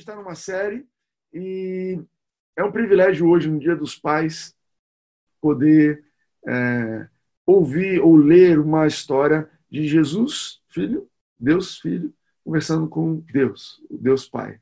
gente 0.00 0.08
está 0.08 0.16
numa 0.16 0.34
série 0.34 0.86
e 1.32 2.00
é 2.56 2.64
um 2.64 2.72
privilégio 2.72 3.28
hoje, 3.28 3.50
no 3.50 3.58
Dia 3.58 3.76
dos 3.76 3.94
Pais, 3.94 4.54
poder 5.42 6.02
é, 6.48 7.06
ouvir 7.44 8.00
ou 8.00 8.16
ler 8.16 8.58
uma 8.58 8.86
história 8.86 9.48
de 9.70 9.86
Jesus, 9.86 10.62
Filho, 10.68 11.06
Deus 11.38 11.78
Filho, 11.78 12.14
conversando 12.42 12.88
com 12.88 13.16
Deus, 13.30 13.82
Deus 13.90 14.26
Pai. 14.26 14.58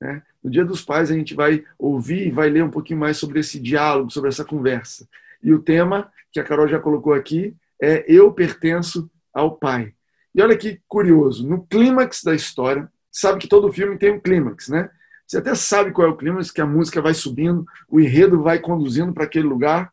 Né? 0.00 0.22
No 0.42 0.50
Dia 0.50 0.64
dos 0.64 0.82
Pais, 0.82 1.10
a 1.10 1.14
gente 1.14 1.34
vai 1.34 1.62
ouvir 1.78 2.26
e 2.26 2.30
vai 2.30 2.48
ler 2.48 2.64
um 2.64 2.70
pouquinho 2.70 3.00
mais 3.00 3.18
sobre 3.18 3.40
esse 3.40 3.60
diálogo, 3.60 4.10
sobre 4.10 4.30
essa 4.30 4.44
conversa. 4.44 5.06
E 5.42 5.52
o 5.52 5.62
tema 5.62 6.10
que 6.32 6.40
a 6.40 6.44
Carol 6.44 6.66
já 6.66 6.80
colocou 6.80 7.12
aqui 7.12 7.54
é 7.80 8.06
Eu 8.08 8.32
pertenço 8.32 9.10
ao 9.34 9.54
Pai. 9.54 9.94
E 10.34 10.40
olha 10.40 10.56
que 10.56 10.80
curioso, 10.88 11.46
no 11.46 11.66
clímax 11.66 12.22
da 12.22 12.34
história, 12.34 12.90
sabe 13.10 13.38
que 13.38 13.48
todo 13.48 13.72
filme 13.72 13.98
tem 13.98 14.12
um 14.12 14.20
clímax, 14.20 14.68
né? 14.68 14.90
Você 15.26 15.38
até 15.38 15.54
sabe 15.54 15.92
qual 15.92 16.08
é 16.08 16.10
o 16.10 16.16
clímax, 16.16 16.50
que 16.50 16.60
a 16.60 16.66
música 16.66 17.02
vai 17.02 17.12
subindo, 17.12 17.64
o 17.88 18.00
enredo 18.00 18.42
vai 18.42 18.58
conduzindo 18.58 19.12
para 19.12 19.24
aquele 19.24 19.46
lugar. 19.46 19.92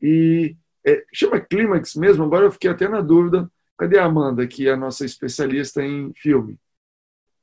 E 0.00 0.56
é, 0.84 1.04
chama 1.12 1.40
clímax 1.40 1.94
mesmo, 1.94 2.24
agora 2.24 2.46
eu 2.46 2.50
fiquei 2.50 2.70
até 2.70 2.88
na 2.88 3.00
dúvida. 3.00 3.50
Cadê 3.78 3.98
a 3.98 4.04
Amanda, 4.04 4.46
que 4.46 4.68
é 4.68 4.72
a 4.72 4.76
nossa 4.76 5.04
especialista 5.04 5.82
em 5.82 6.12
filme? 6.14 6.58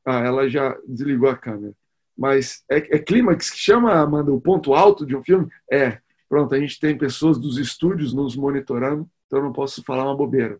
Ah, 0.06 0.20
ela 0.20 0.50
já 0.50 0.78
desligou 0.88 1.30
a 1.30 1.38
câmera. 1.38 1.74
Mas 2.18 2.64
é, 2.70 2.78
é 2.78 3.00
clímax 3.00 3.50
que 3.50 3.58
chama, 3.58 3.94
Amanda, 3.94 4.32
o 4.34 4.42
ponto 4.42 4.74
alto 4.74 5.06
de 5.06 5.16
um 5.16 5.24
filme? 5.24 5.50
É. 5.72 6.00
Pronto, 6.28 6.54
a 6.54 6.60
gente 6.60 6.80
tem 6.80 6.98
pessoas 6.98 7.40
dos 7.40 7.58
estúdios 7.58 8.14
nos 8.14 8.36
monitorando, 8.36 9.10
então 9.26 9.40
eu 9.40 9.46
não 9.46 9.54
posso 9.54 9.84
falar 9.84 10.04
uma 10.04 10.16
bobeira. 10.16 10.58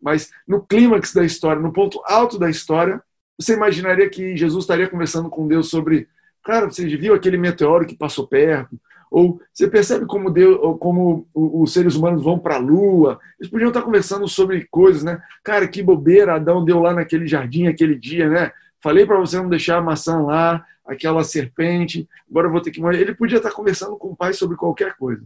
Mas 0.00 0.30
no 0.46 0.64
clímax 0.64 1.12
da 1.12 1.24
história, 1.24 1.60
no 1.60 1.72
ponto 1.72 2.00
alto 2.06 2.38
da 2.38 2.48
história, 2.48 3.02
você 3.38 3.54
imaginaria 3.54 4.08
que 4.08 4.36
Jesus 4.36 4.64
estaria 4.64 4.88
conversando 4.88 5.30
com 5.30 5.46
Deus 5.46 5.70
sobre, 5.70 6.08
cara, 6.42 6.66
você 6.66 6.84
viu 6.96 7.14
aquele 7.14 7.36
meteoro 7.36 7.86
que 7.86 7.96
passou 7.96 8.26
perto? 8.26 8.78
Ou 9.10 9.40
você 9.52 9.68
percebe 9.68 10.06
como 10.06 10.30
Deus, 10.30 10.58
como 10.80 11.26
os 11.32 11.72
seres 11.72 11.94
humanos 11.94 12.22
vão 12.22 12.38
para 12.38 12.56
a 12.56 12.58
Lua? 12.58 13.18
Eles 13.38 13.50
podiam 13.50 13.68
estar 13.68 13.82
conversando 13.82 14.28
sobre 14.28 14.66
coisas, 14.70 15.02
né? 15.02 15.22
Cara, 15.42 15.66
que 15.66 15.82
bobeira 15.82 16.34
Adão 16.34 16.64
deu 16.64 16.80
lá 16.80 16.92
naquele 16.92 17.26
jardim 17.26 17.68
aquele 17.68 17.94
dia, 17.94 18.28
né? 18.28 18.52
Falei 18.82 19.06
para 19.06 19.18
você 19.18 19.36
não 19.38 19.48
deixar 19.48 19.78
a 19.78 19.82
maçã 19.82 20.20
lá, 20.20 20.66
aquela 20.84 21.24
serpente. 21.24 22.08
Agora 22.28 22.48
eu 22.48 22.52
vou 22.52 22.60
ter 22.60 22.70
que 22.70 22.80
morrer. 22.80 23.00
Ele 23.00 23.14
podia 23.14 23.38
estar 23.38 23.52
conversando 23.52 23.96
com 23.96 24.08
o 24.08 24.16
pai 24.16 24.34
sobre 24.34 24.56
qualquer 24.56 24.94
coisa, 24.96 25.24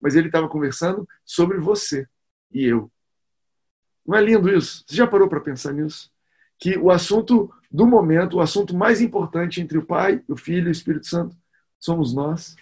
mas 0.00 0.14
ele 0.14 0.26
estava 0.26 0.48
conversando 0.48 1.08
sobre 1.24 1.58
você 1.58 2.06
e 2.52 2.64
eu. 2.66 2.90
Não 4.06 4.16
é 4.16 4.22
lindo 4.22 4.50
isso? 4.50 4.84
Você 4.86 4.96
já 4.96 5.06
parou 5.06 5.28
para 5.28 5.40
pensar 5.40 5.72
nisso? 5.72 6.10
Que 6.58 6.76
o 6.76 6.90
assunto 6.90 7.52
do 7.70 7.86
momento, 7.86 8.36
o 8.36 8.40
assunto 8.40 8.76
mais 8.76 9.00
importante 9.00 9.60
entre 9.60 9.78
o 9.78 9.84
Pai, 9.84 10.22
o 10.26 10.36
Filho 10.36 10.66
e 10.66 10.70
o 10.70 10.72
Espírito 10.72 11.06
Santo 11.06 11.36
somos 11.78 12.14
nós. 12.14 12.56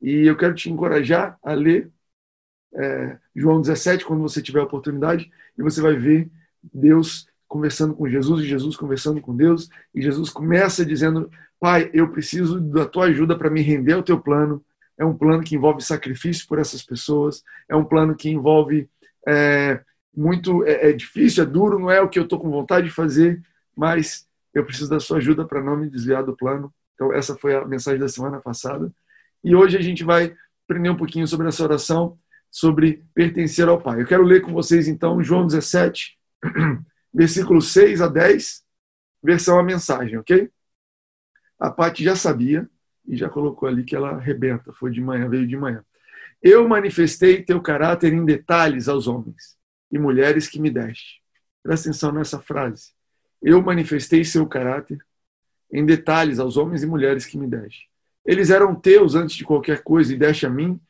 E 0.00 0.26
eu 0.26 0.36
quero 0.36 0.54
te 0.54 0.70
encorajar 0.70 1.38
a 1.42 1.52
ler 1.52 1.90
é, 2.74 3.18
João 3.34 3.60
17 3.60 4.04
quando 4.04 4.22
você 4.22 4.42
tiver 4.42 4.60
a 4.60 4.64
oportunidade 4.64 5.30
e 5.56 5.62
você 5.62 5.80
vai 5.80 5.94
ver 5.96 6.30
Deus 6.62 7.26
conversando 7.48 7.94
com 7.94 8.08
Jesus 8.08 8.42
e 8.42 8.48
Jesus 8.48 8.76
conversando 8.76 9.20
com 9.20 9.36
Deus 9.36 9.68
e 9.94 10.00
Jesus 10.00 10.30
começa 10.30 10.84
dizendo: 10.84 11.30
Pai, 11.60 11.90
eu 11.92 12.10
preciso 12.10 12.60
da 12.60 12.86
tua 12.86 13.06
ajuda 13.06 13.36
para 13.36 13.50
me 13.50 13.60
render 13.60 13.92
ao 13.92 14.02
teu 14.02 14.18
plano. 14.20 14.64
É 14.96 15.04
um 15.04 15.16
plano 15.16 15.42
que 15.42 15.54
envolve 15.54 15.82
sacrifício 15.82 16.46
por 16.46 16.58
essas 16.58 16.82
pessoas, 16.82 17.42
é 17.68 17.74
um 17.74 17.84
plano 17.84 18.14
que 18.14 18.30
envolve 18.30 18.88
é, 19.26 19.80
muito 20.14 20.64
é, 20.64 20.90
é 20.90 20.92
difícil, 20.92 21.42
é 21.42 21.46
duro, 21.46 21.78
não 21.78 21.90
é 21.90 22.00
o 22.00 22.08
que 22.08 22.18
eu 22.18 22.24
estou 22.24 22.38
com 22.38 22.50
vontade 22.50 22.86
de 22.86 22.92
fazer, 22.92 23.42
mas 23.74 24.28
eu 24.52 24.64
preciso 24.64 24.90
da 24.90 25.00
sua 25.00 25.18
ajuda 25.18 25.46
para 25.46 25.62
não 25.62 25.76
me 25.76 25.88
desviar 25.88 26.22
do 26.22 26.36
plano. 26.36 26.72
Então, 26.94 27.12
essa 27.12 27.36
foi 27.36 27.54
a 27.54 27.64
mensagem 27.64 27.98
da 27.98 28.08
semana 28.08 28.40
passada. 28.40 28.92
E 29.42 29.54
hoje 29.54 29.76
a 29.76 29.80
gente 29.80 30.04
vai 30.04 30.36
aprender 30.64 30.90
um 30.90 30.96
pouquinho 30.96 31.26
sobre 31.26 31.48
essa 31.48 31.62
oração, 31.62 32.18
sobre 32.50 33.02
pertencer 33.14 33.66
ao 33.66 33.80
Pai. 33.80 34.02
Eu 34.02 34.06
quero 34.06 34.22
ler 34.22 34.42
com 34.42 34.52
vocês, 34.52 34.86
então, 34.86 35.22
João 35.22 35.46
17, 35.46 36.18
versículos 37.12 37.72
6 37.72 38.02
a 38.02 38.08
10, 38.08 38.62
versão 39.22 39.58
a 39.58 39.62
mensagem, 39.62 40.18
ok? 40.18 40.50
A 41.58 41.70
Paty 41.70 42.04
já 42.04 42.14
sabia 42.14 42.68
e 43.06 43.16
já 43.16 43.28
colocou 43.28 43.68
ali 43.68 43.84
que 43.84 43.96
ela 43.96 44.10
arrebenta, 44.10 44.72
foi 44.72 44.90
de 44.90 45.00
manhã, 45.00 45.28
veio 45.28 45.46
de 45.46 45.56
manhã. 45.56 45.82
Eu 46.42 46.68
manifestei 46.68 47.42
teu 47.42 47.60
caráter 47.60 48.12
em 48.12 48.24
detalhes 48.24 48.88
aos 48.88 49.06
homens 49.06 49.56
e 49.92 49.98
mulheres 49.98 50.48
que 50.48 50.58
me 50.58 50.70
deste. 50.70 51.20
Presta 51.62 51.90
atenção 51.90 52.10
nessa 52.10 52.40
frase. 52.40 52.92
Eu 53.42 53.60
manifestei 53.62 54.24
seu 54.24 54.46
caráter 54.46 54.98
em 55.70 55.84
detalhes 55.84 56.38
aos 56.38 56.56
homens 56.56 56.82
e 56.82 56.86
mulheres 56.86 57.26
que 57.26 57.36
me 57.36 57.46
deste. 57.46 57.88
Eles 58.24 58.50
eram 58.50 58.74
teus 58.74 59.14
antes 59.14 59.36
de 59.36 59.44
qualquer 59.44 59.82
coisa 59.82 60.12
e 60.12 60.16
deste 60.16 60.46
a 60.46 60.50
mim, 60.50 60.80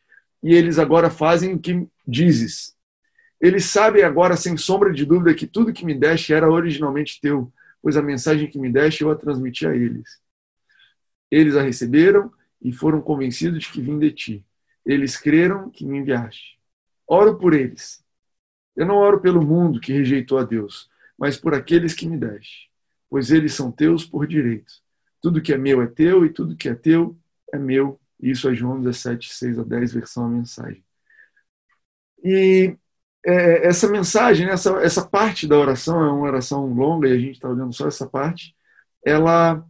e 0.43 0.55
eles 0.55 0.79
agora 0.79 1.11
fazem 1.11 1.55
o 1.55 1.59
que 1.59 1.87
dizes. 2.07 2.77
Eles 3.41 3.65
sabem 3.65 4.05
agora, 4.05 4.37
sem 4.37 4.57
sombra 4.57 4.93
de 4.93 5.05
dúvida, 5.05 5.35
que 5.35 5.47
tudo 5.47 5.73
que 5.73 5.85
me 5.85 5.95
deste 5.95 6.33
era 6.33 6.51
originalmente 6.51 7.21
teu, 7.21 7.53
pois 7.81 7.97
a 7.97 8.03
mensagem 8.03 8.49
que 8.49 8.59
me 8.59 8.71
deste 8.71 9.03
eu 9.03 9.11
a 9.11 9.17
transmiti 9.17 9.67
a 9.67 9.75
eles. 9.75 10.21
Eles 11.31 11.57
a 11.57 11.63
receberam 11.63 12.31
e 12.61 12.73
foram 12.73 13.01
convencidos 13.01 13.61
de 13.61 13.71
que 13.71 13.81
vim 13.81 13.99
de 13.99 14.13
ti. 14.13 14.47
Eles 14.85 15.17
creram 15.17 15.71
que 15.71 15.85
me 15.87 15.99
enviaste. 15.99 16.59
Oro 17.07 17.37
por 17.37 17.55
eles 17.55 18.02
eu 18.77 18.87
não 18.87 18.97
oro 18.97 19.21
pelo 19.21 19.43
mundo 19.43 19.81
que 19.81 19.93
rejeitou 19.93 20.39
a 20.39 20.45
Deus, 20.45 20.89
mas 21.19 21.37
por 21.37 21.55
aqueles 21.55 21.95
que 21.95 22.09
me 22.09 22.17
deste, 22.17 22.71
pois 23.09 23.31
eles 23.31 23.55
são 23.55 23.71
teus 23.71 24.05
por 24.05 24.27
direito. 24.27 24.73
Tudo 25.21 25.43
que 25.43 25.53
é 25.53 25.59
meu 25.59 25.83
é 25.83 25.87
teu 25.87 26.25
e 26.25 26.31
tudo 26.31 26.57
que 26.57 26.69
é 26.69 26.75
teu 26.75 27.17
é 27.53 27.59
meu. 27.59 28.01
Isso 28.21 28.49
é 28.49 28.55
João 28.55 28.81
17, 28.81 29.33
6 29.33 29.59
a 29.59 29.63
10, 29.63 29.93
versão 29.93 30.25
a 30.25 30.29
mensagem. 30.29 30.85
E 32.25 32.77
é, 33.25 33.67
essa 33.67 33.89
mensagem, 33.89 34.49
essa, 34.49 34.71
essa 34.83 35.07
parte 35.07 35.47
da 35.47 35.57
oração, 35.57 36.03
é 36.03 36.11
uma 36.11 36.27
oração 36.27 36.67
longa 36.73 37.09
e 37.09 37.13
a 37.13 37.19
gente 37.19 37.33
está 37.33 37.49
olhando 37.49 37.73
só 37.73 37.87
essa 37.87 38.07
parte, 38.07 38.55
ela 39.05 39.65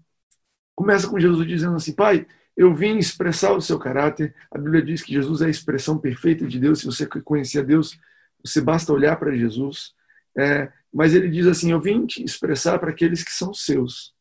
começa 0.75 1.09
com 1.09 1.19
Jesus 1.19 1.47
dizendo 1.47 1.77
assim: 1.77 1.93
Pai, 1.93 2.27
eu 2.57 2.75
vim 2.75 2.99
expressar 2.99 3.53
o 3.53 3.61
seu 3.61 3.79
caráter. 3.79 4.35
A 4.51 4.59
Bíblia 4.59 4.83
diz 4.83 5.03
que 5.03 5.13
Jesus 5.13 5.41
é 5.43 5.47
a 5.47 5.51
expressão 5.51 5.99
perfeita 5.99 6.47
de 6.47 6.59
Deus. 6.59 6.81
Se 6.81 6.87
você 6.87 7.07
conhecer 7.07 7.65
Deus, 7.65 7.99
você 8.45 8.61
basta 8.61 8.93
olhar 8.93 9.17
para 9.17 9.37
Jesus. 9.37 9.95
É, 10.37 10.73
mas 10.93 11.15
ele 11.15 11.29
diz 11.29 11.47
assim: 11.47 11.73
Eu 11.73 11.81
vim 11.81 12.07
te 12.07 12.23
expressar 12.25 12.79
para 12.79 12.91
aqueles 12.91 13.23
que 13.23 13.33
são 13.33 13.53
seus. 13.55 14.15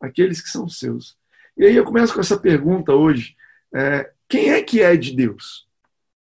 Aqueles 0.00 0.40
que 0.40 0.48
são 0.48 0.68
seus. 0.68 1.16
E 1.56 1.64
aí 1.64 1.74
eu 1.74 1.84
começo 1.84 2.14
com 2.14 2.20
essa 2.20 2.38
pergunta 2.38 2.94
hoje: 2.94 3.36
é, 3.74 4.12
quem 4.28 4.50
é 4.50 4.62
que 4.62 4.82
é 4.82 4.96
de 4.96 5.14
Deus? 5.14 5.66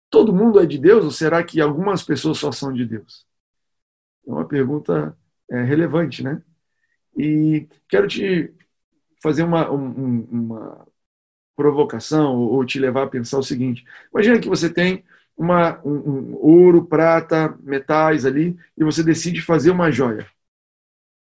Todo 0.09 0.33
mundo 0.33 0.59
é 0.59 0.65
de 0.65 0.77
Deus 0.77 1.05
ou 1.05 1.11
será 1.11 1.43
que 1.43 1.61
algumas 1.61 2.03
pessoas 2.03 2.37
só 2.39 2.51
são 2.51 2.73
de 2.73 2.85
Deus? 2.85 3.25
É 4.27 4.31
uma 4.31 4.47
pergunta 4.47 5.15
é, 5.51 5.63
relevante, 5.63 6.23
né? 6.23 6.41
E 7.17 7.67
quero 7.87 8.07
te 8.07 8.53
fazer 9.21 9.43
uma, 9.43 9.69
um, 9.71 10.21
uma 10.31 10.87
provocação 11.55 12.37
ou 12.37 12.65
te 12.65 12.79
levar 12.79 13.03
a 13.03 13.09
pensar 13.09 13.37
o 13.37 13.43
seguinte: 13.43 13.85
imagina 14.13 14.39
que 14.39 14.47
você 14.47 14.71
tem 14.71 15.03
uma, 15.39 15.79
um, 15.85 15.93
um 15.93 16.35
ouro, 16.35 16.83
prata, 16.83 17.57
metais 17.61 18.25
ali, 18.25 18.57
e 18.77 18.83
você 18.83 19.01
decide 19.01 19.41
fazer 19.41 19.71
uma 19.71 19.89
joia. 19.89 20.27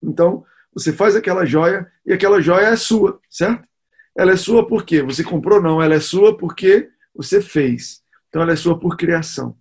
Então, 0.03 0.47
você 0.73 0.95
faz 0.95 1.15
aquela 1.15 1.45
joia 1.45 1.87
e 2.07 2.13
aquela 2.15 2.41
joia 2.41 2.69
é 2.69 2.77
sua, 2.77 3.21
certo? 3.29 3.69
Ela 4.17 4.33
é 4.33 4.37
sua 4.37 4.67
por 4.67 4.85
quê? 4.85 5.03
Você 5.03 5.23
comprou? 5.23 5.61
Não, 5.61 5.83
ela 5.83 5.95
é 5.95 6.01
sua 6.01 6.37
porque 6.37 6.89
você 7.15 7.43
fez. 7.43 8.03
Então, 8.29 8.41
ela 8.41 8.53
é 8.53 8.57
sua 8.57 8.79
por 8.79 8.97
criação. 8.97 9.55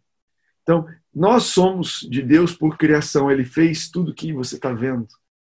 Então, 0.63 0.87
nós 1.13 1.43
somos 1.43 2.07
de 2.09 2.21
Deus 2.21 2.55
por 2.55 2.77
criação. 2.77 3.29
Ele 3.29 3.43
fez 3.43 3.89
tudo 3.89 4.13
que 4.13 4.31
você 4.31 4.55
está 4.55 4.71
vendo. 4.71 5.07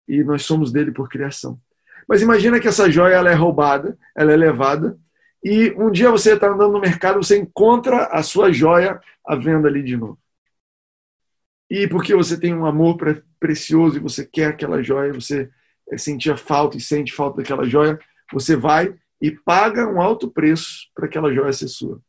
E 0.08 0.24
nós 0.24 0.44
somos 0.44 0.72
dele 0.72 0.92
por 0.92 1.08
criação. 1.08 1.60
Mas 2.08 2.24
imagina 2.24 2.60
que 2.60 2.68
essa 2.68 2.90
joia 2.90 3.16
ela 3.16 3.30
é 3.30 3.36
roubada, 3.36 3.98
ela 4.16 4.32
é 4.32 4.36
levada 4.36 4.98
e 5.44 5.72
um 5.78 5.90
dia 5.90 6.12
você 6.12 6.34
está 6.34 6.48
andando 6.48 6.74
no 6.74 6.82
mercado, 6.82 7.22
você 7.22 7.38
encontra 7.38 8.06
a 8.06 8.22
sua 8.22 8.52
joia 8.52 9.00
à 9.26 9.36
venda 9.36 9.68
ali 9.68 9.82
de 9.84 9.96
novo. 9.96 10.20
E 11.70 11.88
porque 11.88 12.16
você 12.16 12.38
tem 12.38 12.54
um 12.54 12.66
amor 12.66 12.98
precioso 13.40 13.98
e 13.98 14.02
você 14.02 14.26
quer 14.26 14.48
aquela 14.48 14.82
joia, 14.82 15.14
você 15.14 15.50
eh, 15.90 15.98
sentia 15.98 16.36
falta 16.36 16.78
e 16.78 16.82
sente 16.82 17.14
falta 17.14 17.38
daquela 17.38 17.64
joia, 17.64 18.00
você 18.34 18.56
vai 18.56 18.94
e 19.22 19.32
paga 19.32 19.88
um 19.88 20.02
alto 20.02 20.30
preço 20.30 20.90
para 20.96 21.06
aquela 21.06 21.34
joia 21.34 21.54
ser 21.54 21.68
sua. 21.68 22.02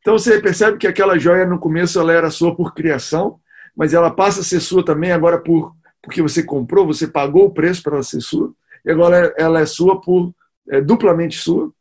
Então 0.00 0.18
você 0.18 0.40
percebe 0.40 0.78
que 0.78 0.86
aquela 0.86 1.18
joia 1.18 1.46
no 1.46 1.58
começo 1.58 2.00
ela 2.00 2.12
era 2.12 2.30
sua 2.30 2.54
por 2.54 2.74
criação, 2.74 3.40
mas 3.76 3.92
ela 3.92 4.10
passa 4.10 4.40
a 4.40 4.44
ser 4.44 4.60
sua 4.60 4.84
também 4.84 5.12
agora 5.12 5.38
por 5.38 5.74
porque 6.04 6.20
você 6.20 6.42
comprou, 6.42 6.86
você 6.86 7.08
pagou 7.08 7.46
o 7.46 7.50
preço 7.50 7.82
para 7.82 7.94
ela 7.94 8.02
ser 8.02 8.20
sua, 8.20 8.52
e 8.84 8.90
agora 8.90 9.34
ela 9.38 9.60
é 9.60 9.64
sua 9.64 10.00
por 10.00 10.34
é, 10.68 10.80
duplamente 10.80 11.38
sua, 11.38 11.72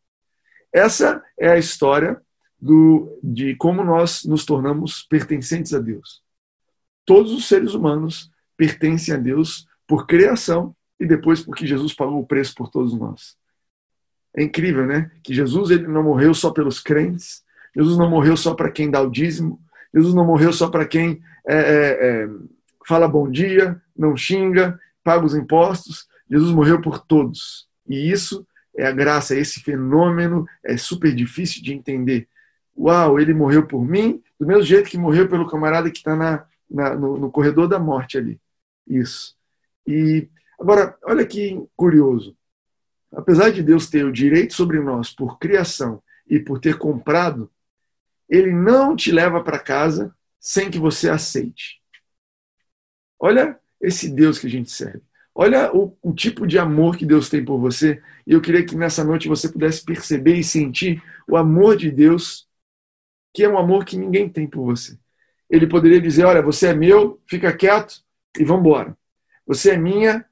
essa 0.74 1.24
é 1.40 1.50
a 1.50 1.58
história 1.58 2.20
do, 2.60 3.20
de 3.22 3.56
como 3.56 3.84
nós 3.84 4.24
nos 4.24 4.46
tornamos 4.46 5.04
pertencentes 5.04 5.74
a 5.74 5.80
Deus. 5.80 6.24
Todos 7.06 7.32
os 7.32 7.48
seres 7.48 7.74
humanos 7.74 8.32
pertencem 8.58 9.14
a 9.14 9.18
Deus 9.18 9.68
por 9.88 10.08
criação 10.08 10.76
e 11.00 11.06
depois 11.06 11.42
porque 11.42 11.68
Jesus 11.68 11.94
pagou 11.94 12.20
o 12.20 12.26
preço 12.26 12.56
por 12.56 12.70
todos 12.70 12.98
nós. 12.98 13.36
É 14.36 14.44
incrível, 14.44 14.86
né? 14.88 15.12
Que 15.22 15.34
Jesus 15.34 15.70
ele 15.70 15.88
não 15.88 16.04
morreu 16.04 16.34
só 16.34 16.52
pelos 16.52 16.80
crentes, 16.80 17.44
Jesus 17.76 17.98
não 17.98 18.10
morreu 18.10 18.36
só 18.36 18.56
para 18.56 18.72
quem 18.72 18.90
dá 18.90 19.02
o 19.02 19.12
dízimo, 19.12 19.60
Jesus 19.94 20.14
não 20.14 20.26
morreu 20.26 20.52
só 20.52 20.70
para 20.70 20.88
quem 20.88 21.22
é, 21.46 21.56
é, 21.56 22.24
é, 22.24 22.30
fala 22.88 23.08
bom 23.08 23.30
dia, 23.30 23.80
não 23.96 24.18
xinga, 24.18 24.80
paga 25.04 25.26
os 25.26 25.36
impostos. 25.36 26.08
Jesus 26.30 26.52
morreu 26.52 26.82
por 26.82 27.00
todos. 27.00 27.68
E 27.88 28.12
isso 28.12 28.48
é 28.76 28.86
a 28.86 28.92
graça, 28.92 29.36
esse 29.36 29.60
fenômeno 29.62 30.48
é 30.64 30.76
super 30.78 31.14
difícil 31.14 31.62
de 31.62 31.74
entender. 31.74 32.28
Uau, 32.76 33.20
ele 33.20 33.34
morreu 33.34 33.68
por 33.68 33.86
mim, 33.86 34.22
do 34.40 34.48
mesmo 34.48 34.64
jeito 34.64 34.90
que 34.90 34.98
morreu 34.98 35.30
pelo 35.30 35.48
camarada 35.48 35.92
que 35.92 36.00
está 36.00 36.48
no, 36.70 37.18
no, 37.18 37.32
corredor 37.32 37.68
da 37.68 37.78
morte 37.78 38.18
ali. 38.18 38.42
Isso. 38.88 39.36
E 39.86 40.28
agora, 40.60 40.98
olha 41.04 41.26
que 41.26 41.64
curioso. 41.76 42.36
Apesar 43.12 43.52
de 43.52 43.62
Deus 43.62 43.88
ter 43.90 44.04
o 44.04 44.12
direito 44.12 44.56
sobre 44.56 44.80
nós 44.80 45.12
por 45.12 45.38
criação 45.38 46.02
e 46.28 46.40
por 46.40 46.60
ter 46.60 46.78
comprado, 46.78 47.52
ele 48.28 48.52
não 48.52 48.96
te 48.96 49.12
leva 49.12 49.44
para 49.44 49.60
casa 49.60 50.16
sem 50.40 50.72
que 50.72 50.80
você 50.80 51.10
aceite. 51.10 51.80
Olha 53.20 53.60
esse 53.80 54.10
Deus 54.10 54.40
que 54.40 54.48
a 54.48 54.50
gente 54.50 54.72
serve. 54.72 55.04
Olha 55.36 55.76
o, 55.76 55.98
o, 56.02 56.14
tipo 56.14 56.46
de 56.46 56.60
amor 56.60 56.96
que 56.96 57.06
Deus 57.06 57.28
tem 57.28 57.44
por 57.44 57.58
você. 57.58 58.02
E 58.26 58.34
eu 58.34 58.42
queria 58.42 58.64
que 58.64 58.76
nessa 58.76 59.04
noite 59.04 59.28
você 59.28 59.50
pudesse 59.50 59.84
perceber 59.84 60.36
e 60.36 60.44
sentir 60.44 61.02
o 61.28 61.36
amor 61.36 61.76
de 61.76 61.90
Deus, 61.90 62.48
que 63.34 63.44
é 63.44 63.50
um 63.50 63.58
amor 63.58 63.84
que 63.84 63.98
ninguém 63.98 64.30
tem 64.30 64.48
por 64.48 64.64
você. 64.64 64.98
Ele 65.50 65.66
poderia 65.66 66.00
dizer: 66.00 66.26
Olha, 66.26 66.42
você 66.42 66.68
é 66.68 66.74
meu, 66.74 67.20
fica 67.28 67.52
quieto 67.52 68.04
e 68.38 68.44
vamos 68.44 68.62
embora. 68.62 68.98
Você 69.48 69.72
é 69.72 69.78
minha, 69.78 70.24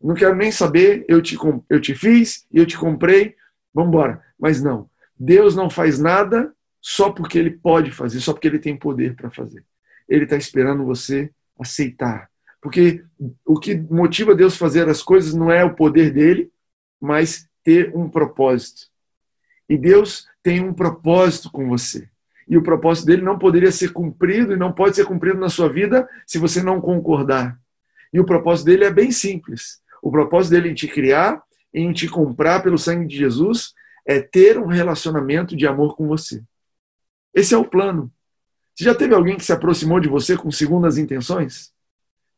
não 0.00 0.14
quero 0.14 0.34
nem 0.34 0.50
saber, 0.50 1.04
eu 1.08 1.22
te, 1.22 1.36
eu 1.68 1.80
te 1.80 1.94
fiz 1.94 2.46
eu 2.52 2.66
te 2.66 2.76
comprei, 2.76 3.36
vamos 3.72 3.90
embora. 3.90 4.24
Mas 4.38 4.62
não, 4.62 4.90
Deus 5.18 5.54
não 5.54 5.70
faz 5.70 5.98
nada 5.98 6.52
só 6.80 7.10
porque 7.10 7.38
ele 7.38 7.50
pode 7.50 7.90
fazer, 7.90 8.20
só 8.20 8.32
porque 8.32 8.48
ele 8.48 8.58
tem 8.58 8.76
poder 8.76 9.14
para 9.14 9.30
fazer. 9.30 9.64
Ele 10.08 10.24
está 10.24 10.36
esperando 10.36 10.84
você 10.84 11.30
aceitar 11.58 12.29
porque 12.60 13.04
o 13.44 13.58
que 13.58 13.74
motiva 13.74 14.34
Deus 14.34 14.56
fazer 14.56 14.88
as 14.88 15.02
coisas 15.02 15.34
não 15.34 15.50
é 15.50 15.64
o 15.64 15.74
poder 15.74 16.12
dele, 16.12 16.50
mas 17.00 17.48
ter 17.64 17.94
um 17.96 18.08
propósito. 18.08 18.82
E 19.68 19.78
Deus 19.78 20.26
tem 20.42 20.60
um 20.60 20.74
propósito 20.74 21.50
com 21.50 21.68
você. 21.68 22.08
E 22.48 22.56
o 22.56 22.62
propósito 22.62 23.06
dele 23.06 23.22
não 23.22 23.38
poderia 23.38 23.70
ser 23.70 23.92
cumprido 23.92 24.52
e 24.52 24.56
não 24.56 24.72
pode 24.72 24.96
ser 24.96 25.06
cumprido 25.06 25.38
na 25.38 25.48
sua 25.48 25.68
vida 25.68 26.08
se 26.26 26.38
você 26.38 26.62
não 26.62 26.80
concordar. 26.80 27.58
E 28.12 28.18
o 28.18 28.24
propósito 28.24 28.66
dele 28.66 28.84
é 28.84 28.90
bem 28.90 29.12
simples. 29.12 29.80
O 30.02 30.10
propósito 30.10 30.52
dele 30.52 30.70
em 30.70 30.74
te 30.74 30.88
criar, 30.88 31.42
em 31.72 31.92
te 31.92 32.08
comprar 32.08 32.60
pelo 32.60 32.76
sangue 32.76 33.06
de 33.06 33.16
Jesus, 33.16 33.72
é 34.04 34.20
ter 34.20 34.58
um 34.58 34.66
relacionamento 34.66 35.56
de 35.56 35.66
amor 35.66 35.96
com 35.96 36.08
você. 36.08 36.42
Esse 37.32 37.54
é 37.54 37.58
o 37.58 37.64
plano. 37.64 38.12
Você 38.74 38.84
já 38.84 38.94
teve 38.94 39.14
alguém 39.14 39.36
que 39.36 39.44
se 39.44 39.52
aproximou 39.52 40.00
de 40.00 40.08
você 40.08 40.36
com 40.36 40.50
segundas 40.50 40.98
intenções? 40.98 41.72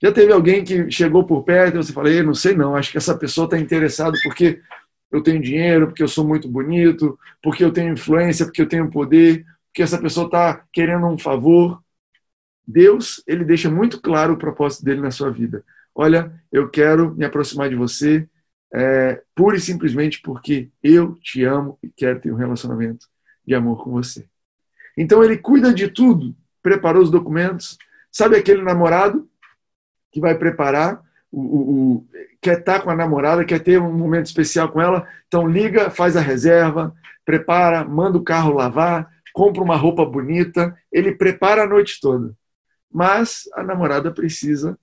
Já 0.02 0.10
teve 0.10 0.32
alguém 0.32 0.64
que 0.64 0.90
chegou 0.90 1.24
por 1.24 1.44
perto 1.44 1.74
e 1.74 1.76
você 1.76 1.92
falou, 1.92 2.10
não 2.24 2.34
sei 2.34 2.56
não, 2.56 2.74
acho 2.74 2.90
que 2.90 2.98
essa 2.98 3.16
pessoa 3.16 3.44
está 3.44 3.56
interessada 3.56 4.18
porque 4.24 4.60
eu 5.12 5.22
tenho 5.22 5.40
dinheiro, 5.40 5.86
porque 5.86 6.02
eu 6.02 6.08
sou 6.08 6.26
muito 6.26 6.48
bonito, 6.48 7.16
porque 7.40 7.62
eu 7.62 7.70
tenho 7.70 7.92
influência, 7.92 8.44
porque 8.44 8.62
eu 8.62 8.68
tenho 8.68 8.90
poder, 8.90 9.46
porque 9.68 9.82
essa 9.82 9.98
pessoa 9.98 10.26
está 10.26 10.64
querendo 10.72 11.06
um 11.06 11.16
favor. 11.16 11.80
Deus, 12.66 13.22
ele 13.26 13.44
deixa 13.44 13.70
muito 13.70 14.00
claro 14.00 14.32
o 14.32 14.38
propósito 14.38 14.84
dele 14.84 15.00
na 15.00 15.10
sua 15.10 15.30
vida. 15.30 15.64
Olha, 15.94 16.32
eu 16.50 16.68
quero 16.68 17.14
me 17.14 17.24
aproximar 17.24 17.68
de 17.68 17.76
você 17.76 18.26
é, 18.74 19.22
pura 19.34 19.56
e 19.56 19.60
simplesmente 19.60 20.20
porque 20.20 20.70
eu 20.82 21.14
te 21.16 21.44
amo 21.44 21.78
e 21.82 21.88
quero 21.88 22.20
ter 22.20 22.32
um 22.32 22.36
relacionamento 22.36 23.06
de 23.46 23.54
amor 23.54 23.84
com 23.84 23.90
você. 23.92 24.26
Então 24.96 25.22
ele 25.22 25.36
cuida 25.36 25.72
de 25.72 25.88
tudo, 25.88 26.34
preparou 26.60 27.02
os 27.02 27.10
documentos. 27.10 27.78
Sabe 28.10 28.36
aquele 28.36 28.62
namorado 28.62 29.28
que 30.12 30.20
vai 30.20 30.36
preparar, 30.36 31.02
o, 31.30 31.40
o, 31.40 31.92
o, 31.94 32.08
quer 32.40 32.58
estar 32.58 32.80
com 32.80 32.90
a 32.90 32.94
namorada, 32.94 33.44
quer 33.44 33.60
ter 33.60 33.80
um 33.80 33.92
momento 33.92 34.26
especial 34.26 34.70
com 34.70 34.80
ela, 34.80 35.08
então 35.26 35.48
liga, 35.48 35.90
faz 35.90 36.16
a 36.16 36.20
reserva, 36.20 36.94
prepara, 37.24 37.84
manda 37.84 38.18
o 38.18 38.22
carro 38.22 38.52
lavar, 38.52 39.10
compra 39.32 39.62
uma 39.62 39.76
roupa 39.76 40.04
bonita, 40.04 40.76
ele 40.92 41.12
prepara 41.12 41.62
a 41.62 41.66
noite 41.66 41.98
toda. 42.00 42.36
Mas 42.92 43.48
a 43.54 43.62
namorada 43.62 44.12
precisa 44.12 44.78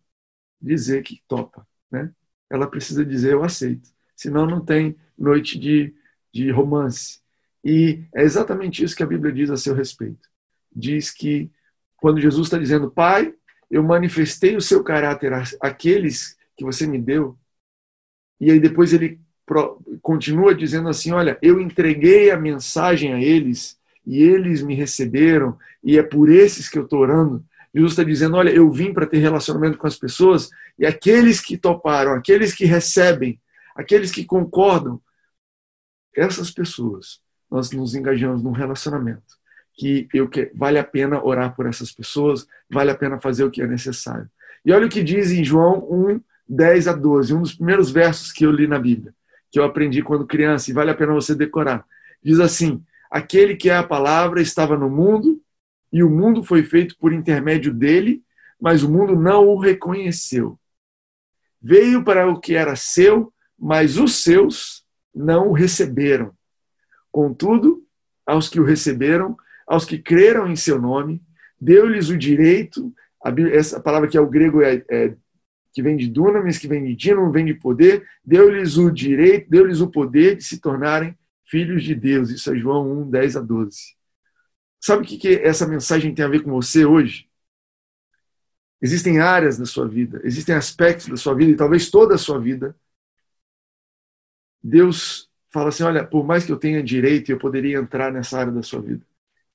dizer 0.59 1.03
que 1.03 1.21
topa, 1.27 1.65
né? 1.91 2.11
Ela 2.49 2.67
precisa 2.67 3.05
dizer 3.05 3.33
eu 3.33 3.43
aceito, 3.43 3.89
senão 4.15 4.47
não 4.47 4.65
tem 4.65 4.97
noite 5.15 5.59
de, 5.59 5.93
de 6.33 6.49
romance. 6.49 7.19
E 7.63 8.03
é 8.15 8.23
exatamente 8.23 8.83
isso 8.83 8.95
que 8.95 9.03
a 9.03 9.07
Bíblia 9.07 9.31
diz 9.31 9.51
a 9.51 9.57
seu 9.57 9.75
respeito. 9.75 10.27
Diz 10.75 11.11
que 11.11 11.51
quando 11.97 12.19
Jesus 12.19 12.47
está 12.47 12.57
dizendo, 12.57 12.89
Pai, 12.89 13.35
eu 13.69 13.83
manifestei 13.83 14.55
o 14.55 14.61
seu 14.61 14.83
caráter 14.83 15.31
àqueles 15.61 16.37
que 16.57 16.63
você 16.63 16.87
me 16.87 16.97
deu. 16.97 17.37
E 18.39 18.51
aí 18.51 18.59
depois 18.59 18.93
ele 18.93 19.19
continua 20.01 20.55
dizendo 20.55 20.89
assim: 20.89 21.11
Olha, 21.11 21.37
eu 21.41 21.59
entreguei 21.59 22.31
a 22.31 22.37
mensagem 22.37 23.13
a 23.13 23.21
eles 23.21 23.77
e 24.05 24.21
eles 24.21 24.61
me 24.61 24.73
receberam, 24.73 25.57
e 25.83 25.97
é 25.97 26.03
por 26.03 26.29
esses 26.29 26.67
que 26.67 26.79
eu 26.79 26.83
estou 26.83 26.99
orando. 26.99 27.45
Jesus 27.73 27.91
está 27.91 28.03
dizendo: 28.03 28.37
Olha, 28.37 28.49
eu 28.49 28.71
vim 28.71 28.93
para 28.93 29.05
ter 29.05 29.19
relacionamento 29.19 29.77
com 29.77 29.87
as 29.87 29.97
pessoas, 29.97 30.49
e 30.77 30.85
aqueles 30.85 31.39
que 31.39 31.57
toparam, 31.57 32.13
aqueles 32.13 32.53
que 32.53 32.65
recebem, 32.65 33.39
aqueles 33.75 34.11
que 34.11 34.25
concordam, 34.25 34.99
essas 36.15 36.49
pessoas, 36.49 37.21
nós 37.49 37.71
nos 37.71 37.93
engajamos 37.95 38.43
num 38.43 38.51
relacionamento 38.51 39.38
que 39.79 40.09
eu 40.13 40.27
que 40.27 40.51
vale 40.53 40.77
a 40.77 40.83
pena 40.83 41.23
orar 41.23 41.55
por 41.55 41.65
essas 41.65 41.89
pessoas, 41.89 42.45
vale 42.69 42.91
a 42.91 42.95
pena 42.95 43.17
fazer 43.17 43.45
o 43.45 43.49
que 43.49 43.61
é 43.61 43.67
necessário. 43.67 44.29
E 44.65 44.73
olha 44.73 44.85
o 44.85 44.89
que 44.89 45.01
diz 45.01 45.31
em 45.31 45.41
João 45.41 45.87
1, 45.89 46.19
10 46.49 46.89
a 46.89 46.93
12, 46.93 47.33
um 47.33 47.41
dos 47.41 47.53
primeiros 47.53 47.89
versos 47.89 48.29
que 48.33 48.45
eu 48.45 48.51
li 48.51 48.67
na 48.67 48.77
Bíblia, 48.77 49.13
que 49.49 49.57
eu 49.57 49.63
aprendi 49.63 50.01
quando 50.01 50.27
criança, 50.27 50.69
e 50.69 50.73
vale 50.73 50.91
a 50.91 50.95
pena 50.95 51.13
você 51.13 51.33
decorar. 51.33 51.85
Diz 52.21 52.41
assim: 52.41 52.83
Aquele 53.09 53.55
que 53.55 53.69
é 53.69 53.77
a 53.77 53.83
palavra 53.83 54.41
estava 54.41 54.77
no 54.77 54.89
mundo, 54.89 55.41
e 55.93 56.03
o 56.03 56.09
mundo 56.09 56.43
foi 56.43 56.61
feito 56.61 56.97
por 56.97 57.13
intermédio 57.13 57.73
dele, 57.73 58.21
mas 58.59 58.83
o 58.83 58.91
mundo 58.91 59.15
não 59.15 59.47
o 59.47 59.57
reconheceu. 59.57 60.59
Veio 61.61 62.03
para 62.03 62.29
o 62.29 62.37
que 62.37 62.53
era 62.53 62.75
seu, 62.75 63.31
mas 63.57 63.97
os 63.97 64.21
seus 64.21 64.83
não 65.15 65.47
o 65.47 65.53
receberam. 65.53 66.33
Contudo, 67.09 67.81
aos 68.25 68.49
que 68.49 68.59
o 68.59 68.63
receberam, 68.65 69.37
aos 69.69 69.85
que 69.85 69.99
creram 69.99 70.51
em 70.51 70.55
seu 70.55 70.81
nome, 70.81 71.21
deu-lhes 71.61 72.09
o 72.09 72.17
direito, 72.17 72.91
essa 73.53 73.79
palavra 73.79 74.09
que 74.09 74.17
é 74.17 74.21
o 74.21 74.29
grego 74.29 74.63
é, 74.63 74.83
é 74.89 75.15
que 75.71 75.83
vem 75.83 75.95
de 75.95 76.09
dunamis, 76.09 76.57
que 76.57 76.67
vem 76.67 76.83
de 76.83 76.95
dínamo, 76.95 77.31
vem 77.31 77.45
de 77.45 77.53
poder, 77.53 78.03
deu-lhes 78.25 78.77
o 78.77 78.89
direito, 78.89 79.47
deu-lhes 79.47 79.79
o 79.79 79.87
poder 79.87 80.37
de 80.37 80.43
se 80.43 80.59
tornarem 80.59 81.15
filhos 81.45 81.83
de 81.83 81.93
Deus. 81.93 82.31
Isso 82.31 82.51
é 82.51 82.57
João 82.57 83.03
1, 83.03 83.11
10 83.11 83.37
a 83.37 83.41
12. 83.41 83.95
Sabe 84.81 85.03
o 85.03 85.05
que, 85.05 85.17
que 85.17 85.35
essa 85.35 85.67
mensagem 85.67 86.15
tem 86.15 86.25
a 86.25 86.29
ver 86.29 86.41
com 86.41 86.49
você 86.49 86.83
hoje? 86.83 87.29
Existem 88.81 89.19
áreas 89.19 89.57
da 89.57 89.65
sua 89.65 89.87
vida, 89.87 90.19
existem 90.23 90.55
aspectos 90.55 91.07
da 91.07 91.17
sua 91.17 91.35
vida, 91.35 91.51
e 91.51 91.55
talvez 91.55 91.91
toda 91.91 92.15
a 92.15 92.17
sua 92.17 92.39
vida. 92.39 92.75
Deus 94.63 95.29
fala 95.51 95.69
assim: 95.69 95.83
olha, 95.83 96.03
por 96.03 96.25
mais 96.25 96.45
que 96.45 96.51
eu 96.51 96.57
tenha 96.57 96.81
direito, 96.81 97.29
eu 97.29 97.37
poderia 97.37 97.77
entrar 97.77 98.11
nessa 98.11 98.39
área 98.39 98.51
da 98.51 98.63
sua 98.63 98.81
vida. 98.81 99.08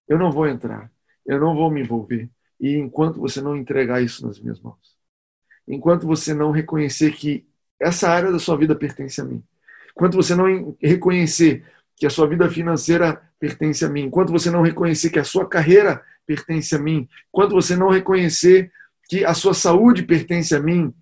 Eu 0.08 0.18
não 0.18 0.30
vou 0.30 0.46
entrar, 0.46 0.90
eu 1.26 1.40
não 1.40 1.54
vou 1.54 1.70
me 1.70 1.80
envolver. 1.80 2.30
E 2.60 2.76
enquanto 2.76 3.20
você 3.20 3.40
não 3.40 3.56
entregar 3.56 4.02
isso 4.02 4.26
nas 4.26 4.38
minhas 4.38 4.60
mãos, 4.60 4.96
enquanto 5.66 6.06
você 6.06 6.34
não 6.34 6.50
reconhecer 6.50 7.12
que 7.12 7.46
essa 7.80 8.08
área 8.08 8.30
da 8.30 8.38
sua 8.38 8.56
vida 8.56 8.74
pertence 8.74 9.20
a 9.20 9.24
mim, 9.24 9.42
enquanto 9.90 10.14
você 10.14 10.34
não 10.34 10.76
reconhecer 10.80 11.64
que 11.96 12.06
a 12.06 12.10
sua 12.10 12.26
vida 12.26 12.50
financeira 12.50 13.20
pertence 13.38 13.84
a 13.84 13.88
mim, 13.88 14.02
enquanto 14.02 14.32
você 14.32 14.50
não 14.50 14.62
reconhecer 14.62 15.10
que 15.10 15.18
a 15.18 15.24
sua 15.24 15.48
carreira 15.48 16.02
pertence 16.26 16.74
a 16.74 16.78
mim, 16.78 17.08
enquanto 17.28 17.52
você 17.52 17.76
não 17.76 17.88
reconhecer 17.88 18.72
que 19.08 19.24
a 19.24 19.34
sua 19.34 19.54
saúde 19.54 20.02
pertence 20.02 20.54
a 20.54 20.60
mim, 20.60 20.94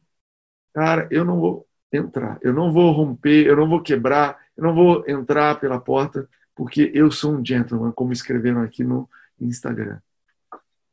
cara, 0.74 1.06
eu 1.10 1.24
não 1.24 1.38
vou 1.38 1.66
entrar, 1.92 2.38
eu 2.42 2.52
não 2.52 2.72
vou 2.72 2.90
romper, 2.92 3.46
eu 3.46 3.56
não 3.56 3.68
vou 3.68 3.82
quebrar, 3.82 4.38
eu 4.56 4.64
não 4.64 4.74
vou 4.74 5.04
entrar 5.06 5.60
pela 5.60 5.80
porta 5.80 6.28
porque 6.62 6.92
eu 6.94 7.10
sou 7.10 7.34
um 7.34 7.44
gentleman, 7.44 7.90
como 7.90 8.12
escreveram 8.12 8.62
aqui 8.62 8.84
no 8.84 9.10
Instagram. 9.40 9.98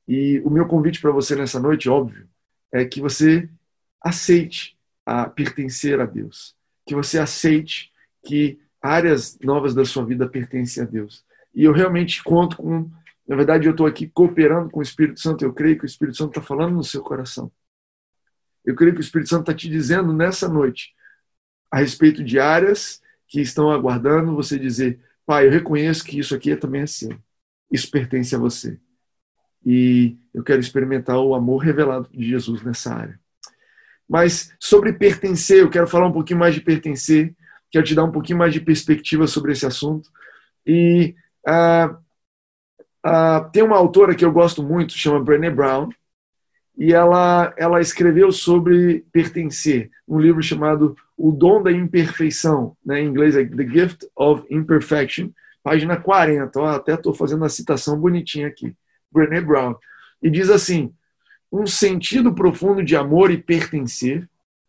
E 0.08 0.40
o 0.40 0.50
meu 0.50 0.66
convite 0.66 1.00
para 1.00 1.12
você 1.12 1.36
nessa 1.36 1.60
noite, 1.60 1.88
óbvio, 1.88 2.28
é 2.72 2.84
que 2.84 3.00
você 3.00 3.48
aceite 4.04 4.76
a 5.06 5.30
pertencer 5.30 6.02
a 6.02 6.08
Deus, 6.08 6.56
que 6.88 6.96
você 6.96 7.20
aceite 7.20 7.92
que 8.26 8.60
áreas 8.82 9.38
novas 9.44 9.76
da 9.76 9.86
sua 9.86 10.04
vida 10.04 10.28
pertencem 10.28 10.82
a 10.82 10.88
Deus. 10.88 11.24
E 11.54 11.66
eu 11.66 11.72
realmente 11.72 12.24
conto 12.24 12.58
com, 12.58 12.90
na 13.28 13.36
verdade, 13.36 13.68
eu 13.68 13.72
estou 13.72 13.86
aqui 13.86 14.08
cooperando 14.08 14.72
com 14.72 14.80
o 14.80 14.84
Espírito 14.84 15.20
Santo. 15.20 15.46
Eu 15.46 15.54
creio 15.54 15.78
que 15.78 15.84
o 15.84 15.86
Espírito 15.86 16.18
Santo 16.18 16.30
está 16.30 16.42
falando 16.42 16.74
no 16.74 16.84
seu 16.84 17.04
coração. 17.04 17.52
Eu 18.66 18.74
creio 18.74 18.94
que 18.94 19.02
o 19.02 19.06
Espírito 19.06 19.30
Santo 19.30 19.42
está 19.42 19.54
te 19.54 19.70
dizendo 19.70 20.12
nessa 20.14 20.50
noite: 20.50 20.96
a 21.70 21.78
respeito 21.78 22.24
de 22.24 22.40
áreas 22.40 23.00
que 23.28 23.40
estão 23.40 23.70
aguardando 23.70 24.36
você 24.36 24.58
dizer, 24.58 25.00
pai, 25.30 25.46
eu 25.46 25.52
reconheço 25.52 26.04
que 26.04 26.18
isso 26.18 26.34
aqui 26.34 26.54
é 26.54 26.56
também 26.56 26.82
assim. 26.82 27.10
Isso 27.72 27.92
pertence 27.92 28.34
a 28.34 28.40
você. 28.40 28.80
E 29.64 30.18
eu 30.34 30.44
quero 30.44 30.60
experimentar 30.60 31.20
o 31.20 31.36
amor 31.36 31.60
revelado 31.60 32.10
de 32.12 32.28
Jesus 32.28 32.64
nessa 32.64 32.96
área. 32.96 33.20
Mas 34.10 34.52
sobre 34.60 34.92
pertencer, 34.92 35.60
eu 35.60 35.70
quero 35.70 35.86
falar 35.86 36.08
um 36.08 36.12
pouquinho 36.12 36.40
mais 36.40 36.56
de 36.56 36.62
pertencer, 36.62 37.36
quero 37.70 37.86
te 37.86 37.94
dar 37.94 38.06
um 38.06 38.12
pouquinho 38.12 38.40
mais 38.40 38.52
de 38.52 38.60
perspectiva 38.60 39.28
sobre 39.28 39.52
esse 39.52 39.68
assunto. 39.68 40.10
E 40.66 41.14
ah, 41.46 41.96
ah, 43.04 43.42
tem 43.54 43.62
uma 43.62 43.78
autora 43.78 44.16
que 44.16 44.26
eu 44.26 44.32
gosto 44.32 44.64
muito, 44.64 44.98
chama 44.98 45.24
Brené 45.24 45.52
Brown, 45.52 45.90
e 46.80 46.94
ela, 46.94 47.54
ela 47.58 47.82
escreveu 47.82 48.32
sobre 48.32 49.06
pertencer, 49.12 49.92
um 50.08 50.18
livro 50.18 50.42
chamado 50.42 50.96
O 51.18 51.30
Dom 51.30 51.62
da 51.62 51.70
Imperfeição, 51.74 52.78
né, 52.86 53.02
em 53.02 53.08
inglês 53.08 53.36
é 53.36 53.44
The 53.44 53.68
Gift 53.68 54.08
of 54.16 54.46
Imperfection, 54.50 55.30
página 55.62 55.98
40, 55.98 56.58
ó, 56.58 56.68
até 56.68 56.94
estou 56.94 57.14
fazendo 57.14 57.42
uma 57.42 57.50
citação 57.50 58.00
bonitinha 58.00 58.48
aqui, 58.48 58.74
Brené 59.12 59.42
Brown, 59.42 59.76
e 60.24 60.30
diz 60.30 60.50
assim, 60.50 60.94
um 61.52 61.68
sentido 61.68 62.34
profundo 62.34 62.82
de 62.82 62.96
amor 62.96 63.30
e 63.30 63.38
pertencer, 63.38 64.26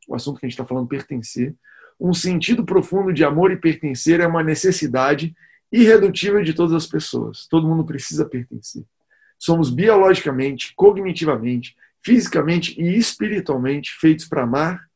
o 0.09 0.17
assunto 0.17 0.41
que 0.41 0.47
a 0.47 0.49
gente 0.49 0.55
está 0.55 0.65
falando, 0.65 0.89
pertencer, 0.89 1.55
um 2.01 2.13
sentido 2.13 2.65
profundo 2.65 3.13
de 3.13 3.23
amor 3.23 3.53
e 3.53 3.57
pertencer 3.57 4.19
é 4.19 4.27
uma 4.27 4.43
necessidade 4.43 5.33
irredutível 5.71 6.43
de 6.43 6.55
todas 6.55 6.73
as 6.73 6.87
pessoas. 6.87 7.47
Todo 7.47 7.69
mundo 7.69 7.85
precisa 7.85 8.25
pertencer. 8.25 8.83
Somos 9.39 9.71
biologicamente, 9.71 10.73
cognitivamente, 10.75 11.77
fisicamente 12.03 12.81
e 12.81 12.97
espiritualmente 12.97 13.93
feitos 13.99 14.27
para 14.27 14.43
amar, 14.43 14.89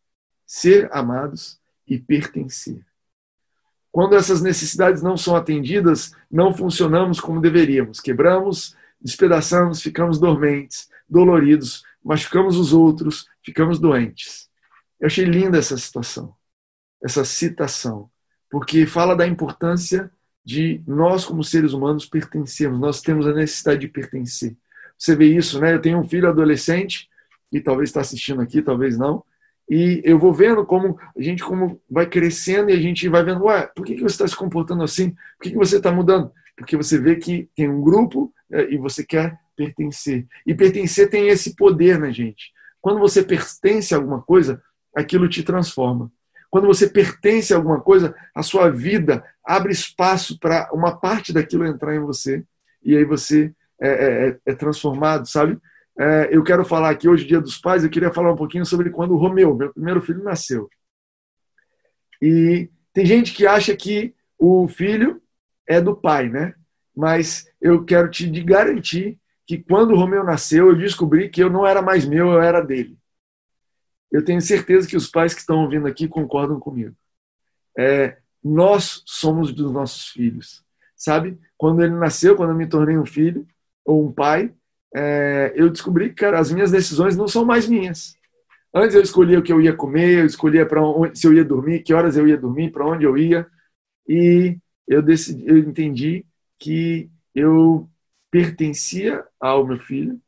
ser 0.46 0.88
amados 0.92 1.58
e 1.86 1.98
pertencer. 1.98 2.84
Quando 3.92 4.16
essas 4.16 4.42
necessidades 4.42 5.02
não 5.02 5.16
são 5.16 5.36
atendidas, 5.36 6.12
não 6.30 6.52
funcionamos 6.52 7.20
como 7.20 7.40
deveríamos. 7.40 8.00
Quebramos, 8.00 8.74
despedaçamos, 9.00 9.80
ficamos 9.80 10.18
dormentes, 10.18 10.88
doloridos, 11.08 11.84
machucamos 12.02 12.56
os 12.56 12.72
outros, 12.72 13.28
ficamos 13.42 13.78
doentes. 13.78 14.48
Eu 14.98 15.06
achei 15.06 15.24
linda 15.24 15.58
essa 15.58 15.76
situação, 15.76 16.34
essa 17.02 17.24
citação, 17.24 18.10
porque 18.50 18.86
fala 18.86 19.14
da 19.14 19.26
importância 19.26 20.10
de 20.44 20.82
nós, 20.86 21.24
como 21.24 21.44
seres 21.44 21.72
humanos, 21.72 22.06
pertencermos. 22.06 22.78
Nós 22.78 23.00
temos 23.00 23.26
a 23.26 23.32
necessidade 23.32 23.82
de 23.82 23.88
pertencer. 23.88 24.56
Você 24.98 25.14
vê 25.16 25.26
isso, 25.26 25.60
né? 25.60 25.74
Eu 25.74 25.80
tenho 25.80 25.98
um 25.98 26.08
filho 26.08 26.28
adolescente 26.28 27.08
que 27.50 27.60
talvez 27.60 27.90
está 27.90 28.00
assistindo 28.00 28.40
aqui, 28.40 28.62
talvez 28.62 28.98
não. 28.98 29.24
E 29.68 30.02
eu 30.04 30.18
vou 30.18 30.32
vendo 30.32 30.64
como 30.66 30.98
a 31.16 31.22
gente 31.22 31.42
como 31.42 31.80
vai 31.90 32.06
crescendo 32.06 32.70
e 32.70 32.74
a 32.74 32.80
gente 32.80 33.08
vai 33.08 33.24
vendo, 33.24 33.44
ué, 33.44 33.66
por 33.74 33.84
que, 33.84 33.94
que 33.94 34.02
você 34.02 34.14
está 34.14 34.28
se 34.28 34.36
comportando 34.36 34.82
assim? 34.82 35.10
Por 35.10 35.44
que, 35.44 35.50
que 35.50 35.56
você 35.56 35.76
está 35.76 35.90
mudando? 35.90 36.30
Porque 36.56 36.76
você 36.76 36.98
vê 36.98 37.16
que 37.16 37.48
tem 37.56 37.68
um 37.68 37.80
grupo 37.80 38.32
né, 38.48 38.70
e 38.70 38.76
você 38.76 39.04
quer 39.04 39.38
pertencer. 39.56 40.26
E 40.46 40.54
pertencer 40.54 41.08
tem 41.08 41.28
esse 41.28 41.54
poder, 41.56 41.98
né, 41.98 42.12
gente? 42.12 42.52
Quando 42.80 42.98
você 42.98 43.22
pertence 43.22 43.94
a 43.94 43.96
alguma 43.96 44.20
coisa, 44.20 44.62
aquilo 44.94 45.28
te 45.28 45.42
transforma. 45.42 46.12
Quando 46.50 46.66
você 46.66 46.88
pertence 46.88 47.52
a 47.52 47.56
alguma 47.56 47.80
coisa, 47.80 48.14
a 48.34 48.42
sua 48.42 48.70
vida 48.70 49.24
abre 49.44 49.72
espaço 49.72 50.38
para 50.38 50.70
uma 50.72 50.96
parte 50.96 51.32
daquilo 51.32 51.66
entrar 51.66 51.96
em 51.96 52.00
você 52.00 52.44
e 52.82 52.96
aí 52.96 53.04
você 53.04 53.52
é, 53.80 53.88
é, 53.88 54.28
é, 54.28 54.38
é 54.46 54.54
transformado, 54.54 55.26
sabe? 55.26 55.58
É, 55.98 56.28
eu 56.32 56.42
quero 56.42 56.64
falar 56.64 56.90
aqui 56.90 57.08
hoje, 57.08 57.26
Dia 57.26 57.40
dos 57.40 57.58
Pais, 57.58 57.84
eu 57.84 57.90
queria 57.90 58.12
falar 58.12 58.32
um 58.32 58.36
pouquinho 58.36 58.66
sobre 58.66 58.90
quando 58.90 59.14
o 59.14 59.16
Romeu, 59.16 59.54
meu 59.54 59.72
primeiro 59.72 60.02
filho, 60.02 60.22
nasceu. 60.22 60.68
E 62.20 62.68
tem 62.92 63.06
gente 63.06 63.32
que 63.32 63.46
acha 63.46 63.76
que 63.76 64.14
o 64.38 64.66
filho 64.66 65.22
é 65.66 65.80
do 65.80 65.96
pai, 65.96 66.28
né? 66.28 66.54
Mas 66.96 67.46
eu 67.60 67.84
quero 67.84 68.10
te 68.10 68.28
garantir 68.42 69.18
que 69.46 69.58
quando 69.58 69.92
o 69.92 69.96
Romeu 69.96 70.24
nasceu, 70.24 70.68
eu 70.68 70.76
descobri 70.76 71.28
que 71.28 71.42
eu 71.42 71.50
não 71.50 71.66
era 71.66 71.82
mais 71.82 72.04
meu, 72.04 72.32
eu 72.32 72.42
era 72.42 72.60
dele. 72.60 72.96
Eu 74.10 74.24
tenho 74.24 74.40
certeza 74.40 74.86
que 74.86 74.96
os 74.96 75.08
pais 75.08 75.34
que 75.34 75.40
estão 75.40 75.62
ouvindo 75.62 75.86
aqui 75.86 76.06
concordam 76.08 76.58
comigo. 76.58 76.94
É, 77.76 78.18
nós 78.42 79.02
somos 79.06 79.52
dos 79.52 79.72
nossos 79.72 80.08
filhos, 80.08 80.64
sabe? 80.96 81.38
Quando 81.56 81.82
ele 81.82 81.94
nasceu, 81.94 82.36
quando 82.36 82.50
eu 82.50 82.56
me 82.56 82.68
tornei 82.68 82.96
um 82.96 83.06
filho 83.06 83.46
ou 83.84 84.06
um 84.06 84.12
pai, 84.12 84.52
é, 84.94 85.52
eu 85.56 85.68
descobri 85.70 86.10
que 86.10 86.16
cara, 86.16 86.38
as 86.38 86.52
minhas 86.52 86.70
decisões 86.70 87.16
não 87.16 87.28
são 87.28 87.44
mais 87.44 87.68
minhas. 87.68 88.16
Antes 88.72 88.94
eu 88.96 89.02
escolhia 89.02 89.38
o 89.38 89.42
que 89.42 89.52
eu 89.52 89.60
ia 89.60 89.72
comer, 89.72 90.20
eu 90.20 90.26
escolhia 90.26 90.66
para 90.66 90.80
se 91.14 91.26
eu 91.26 91.32
ia 91.32 91.44
dormir, 91.44 91.82
que 91.82 91.94
horas 91.94 92.16
eu 92.16 92.26
ia 92.26 92.36
dormir, 92.36 92.72
para 92.72 92.86
onde 92.86 93.04
eu 93.04 93.16
ia, 93.16 93.46
e 94.08 94.58
eu 94.86 95.00
decidi, 95.02 95.44
eu 95.46 95.58
entendi 95.58 96.26
que 96.58 97.10
eu 97.34 97.88
pertencia 98.30 99.24
ao 99.38 99.66
meu 99.66 99.78
filho 99.78 100.20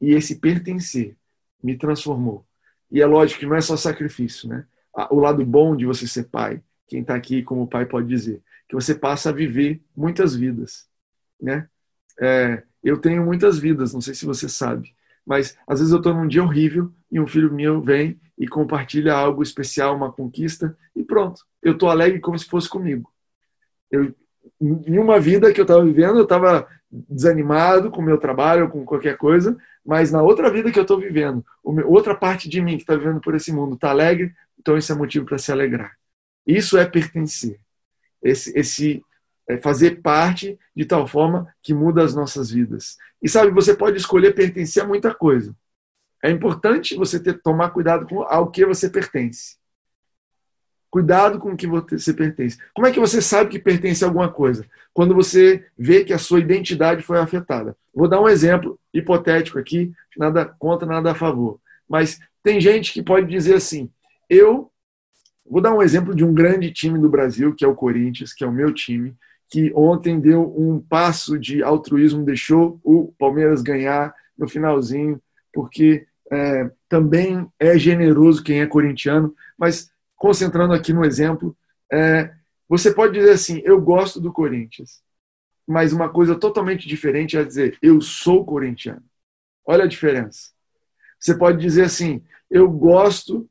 e 0.00 0.14
esse 0.14 0.36
pertencer 0.36 1.16
me 1.62 1.76
transformou. 1.76 2.46
E 2.90 3.02
é 3.02 3.06
lógico 3.06 3.40
que 3.40 3.46
não 3.46 3.56
é 3.56 3.60
só 3.60 3.76
sacrifício, 3.76 4.48
né? 4.48 4.64
O 5.10 5.20
lado 5.20 5.44
bom 5.44 5.76
de 5.76 5.84
você 5.84 6.06
ser 6.06 6.24
pai, 6.24 6.62
quem 6.86 7.00
está 7.00 7.14
aqui 7.14 7.42
como 7.42 7.66
pai 7.68 7.84
pode 7.84 8.06
dizer, 8.08 8.42
que 8.68 8.74
você 8.74 8.94
passa 8.94 9.30
a 9.30 9.32
viver 9.32 9.82
muitas 9.96 10.34
vidas, 10.34 10.88
né? 11.40 11.68
É, 12.20 12.62
eu 12.88 12.98
tenho 12.98 13.24
muitas 13.24 13.58
vidas, 13.58 13.92
não 13.92 14.00
sei 14.00 14.14
se 14.14 14.26
você 14.26 14.48
sabe, 14.48 14.94
mas 15.26 15.56
às 15.66 15.78
vezes 15.78 15.92
eu 15.92 15.98
estou 15.98 16.14
num 16.14 16.26
dia 16.26 16.42
horrível 16.42 16.92
e 17.10 17.20
um 17.20 17.26
filho 17.26 17.52
meu 17.52 17.80
vem 17.80 18.20
e 18.38 18.46
compartilha 18.46 19.14
algo 19.14 19.42
especial, 19.42 19.96
uma 19.96 20.12
conquista 20.12 20.76
e 20.94 21.02
pronto, 21.04 21.44
eu 21.62 21.72
estou 21.72 21.90
alegre 21.90 22.20
como 22.20 22.38
se 22.38 22.46
fosse 22.46 22.68
comigo. 22.68 23.12
Eu, 23.90 24.14
em 24.60 24.98
uma 24.98 25.20
vida 25.20 25.52
que 25.52 25.60
eu 25.60 25.64
estava 25.64 25.84
vivendo, 25.84 26.18
eu 26.18 26.22
estava 26.22 26.66
desanimado 26.90 27.90
com 27.90 28.00
o 28.00 28.04
meu 28.04 28.18
trabalho, 28.18 28.68
com 28.70 28.84
qualquer 28.84 29.16
coisa, 29.16 29.56
mas 29.84 30.10
na 30.10 30.22
outra 30.22 30.50
vida 30.50 30.70
que 30.70 30.78
eu 30.78 30.82
estou 30.82 30.98
vivendo, 30.98 31.44
outra 31.62 32.14
parte 32.14 32.48
de 32.48 32.60
mim 32.60 32.76
que 32.76 32.82
está 32.82 32.96
vivendo 32.96 33.20
por 33.20 33.34
esse 33.34 33.52
mundo 33.52 33.74
está 33.74 33.90
alegre, 33.90 34.34
então 34.58 34.76
isso 34.76 34.90
é 34.90 34.94
motivo 34.94 35.26
para 35.26 35.38
se 35.38 35.52
alegrar. 35.52 35.96
Isso 36.46 36.78
é 36.78 36.86
pertencer. 36.86 37.60
Esse, 38.22 38.58
esse 38.58 39.02
fazer 39.56 40.02
parte 40.02 40.58
de 40.76 40.84
tal 40.84 41.06
forma 41.06 41.48
que 41.62 41.72
muda 41.72 42.02
as 42.02 42.14
nossas 42.14 42.50
vidas. 42.50 42.98
E 43.22 43.28
sabe, 43.28 43.50
você 43.50 43.74
pode 43.74 43.96
escolher 43.96 44.34
pertencer 44.34 44.82
a 44.82 44.86
muita 44.86 45.14
coisa. 45.14 45.56
É 46.22 46.30
importante 46.30 46.96
você 46.96 47.18
ter, 47.18 47.40
tomar 47.40 47.70
cuidado 47.70 48.06
com 48.06 48.22
ao 48.22 48.50
que 48.50 48.66
você 48.66 48.90
pertence. 48.90 49.56
Cuidado 50.90 51.38
com 51.38 51.52
o 51.52 51.56
que 51.56 51.66
você 51.66 52.12
pertence. 52.12 52.58
Como 52.74 52.86
é 52.86 52.92
que 52.92 53.00
você 53.00 53.20
sabe 53.22 53.50
que 53.50 53.58
pertence 53.58 54.04
a 54.04 54.08
alguma 54.08 54.30
coisa? 54.30 54.66
Quando 54.92 55.14
você 55.14 55.64
vê 55.76 56.04
que 56.04 56.12
a 56.12 56.18
sua 56.18 56.40
identidade 56.40 57.02
foi 57.02 57.18
afetada. 57.18 57.76
Vou 57.94 58.08
dar 58.08 58.20
um 58.20 58.28
exemplo 58.28 58.78
hipotético 58.92 59.58
aqui, 59.58 59.92
nada 60.16 60.44
contra, 60.44 60.86
nada 60.86 61.12
a 61.12 61.14
favor. 61.14 61.60
Mas 61.88 62.18
tem 62.42 62.60
gente 62.60 62.92
que 62.92 63.02
pode 63.02 63.26
dizer 63.26 63.54
assim: 63.54 63.90
eu 64.28 64.70
vou 65.44 65.60
dar 65.60 65.74
um 65.74 65.82
exemplo 65.82 66.14
de 66.14 66.24
um 66.24 66.32
grande 66.32 66.72
time 66.72 66.98
do 66.98 67.08
Brasil, 67.08 67.54
que 67.54 67.64
é 67.64 67.68
o 67.68 67.74
Corinthians, 67.74 68.32
que 68.32 68.42
é 68.42 68.46
o 68.46 68.52
meu 68.52 68.72
time, 68.72 69.14
que 69.48 69.72
ontem 69.74 70.20
deu 70.20 70.54
um 70.58 70.78
passo 70.78 71.38
de 71.38 71.62
altruísmo, 71.62 72.24
deixou 72.24 72.78
o 72.84 73.12
Palmeiras 73.18 73.62
ganhar 73.62 74.14
no 74.36 74.48
finalzinho, 74.48 75.20
porque 75.52 76.06
é, 76.30 76.70
também 76.88 77.50
é 77.58 77.78
generoso 77.78 78.42
quem 78.42 78.60
é 78.60 78.66
corintiano, 78.66 79.34
mas 79.56 79.90
concentrando 80.16 80.74
aqui 80.74 80.92
no 80.92 81.04
exemplo, 81.04 81.56
é, 81.90 82.32
você 82.68 82.92
pode 82.92 83.14
dizer 83.14 83.32
assim: 83.32 83.62
eu 83.64 83.80
gosto 83.80 84.20
do 84.20 84.32
Corinthians, 84.32 85.00
mas 85.66 85.92
uma 85.92 86.08
coisa 86.08 86.34
totalmente 86.34 86.86
diferente 86.86 87.36
é 87.36 87.44
dizer 87.44 87.78
eu 87.80 88.00
sou 88.00 88.44
corintiano. 88.44 89.02
Olha 89.64 89.84
a 89.84 89.88
diferença. 89.88 90.50
Você 91.18 91.34
pode 91.36 91.58
dizer 91.58 91.84
assim: 91.84 92.22
eu 92.50 92.70
gosto 92.70 93.48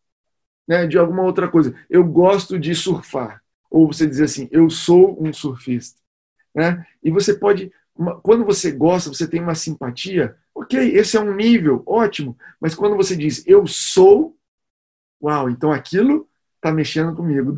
né, 0.68 0.86
de 0.86 0.98
alguma 0.98 1.24
outra 1.24 1.48
coisa, 1.48 1.74
eu 1.89 2.04
gosto 2.04 2.60
de 2.60 2.75
surfar. 2.75 3.42
Ou 3.70 3.92
você 3.92 4.08
dizer 4.08 4.26
assim: 4.26 4.48
eu 4.52 4.70
sou 4.70 5.22
um 5.22 5.32
surfista. 5.34 6.00
Né? 6.54 6.86
E 7.04 7.12
você 7.12 7.34
pode, 7.34 7.72
quando 8.24 8.44
você 8.44 8.72
gosta, 8.72 9.10
você 9.10 9.28
tem 9.28 9.42
uma 9.42 9.56
simpatia, 9.56 10.36
ok, 10.54 10.96
esse 10.96 11.16
é 11.16 11.22
um 11.22 11.36
nível, 11.36 11.84
ótimo. 11.86 12.38
Mas 12.60 12.74
quando 12.74 12.96
você 12.96 13.16
diz 13.16 13.44
eu 13.46 13.68
sou, 13.68 14.36
uau, 15.22 15.50
então 15.50 15.72
aquilo 15.72 16.28
está 16.56 16.72
mexendo 16.72 17.16
comigo. 17.16 17.58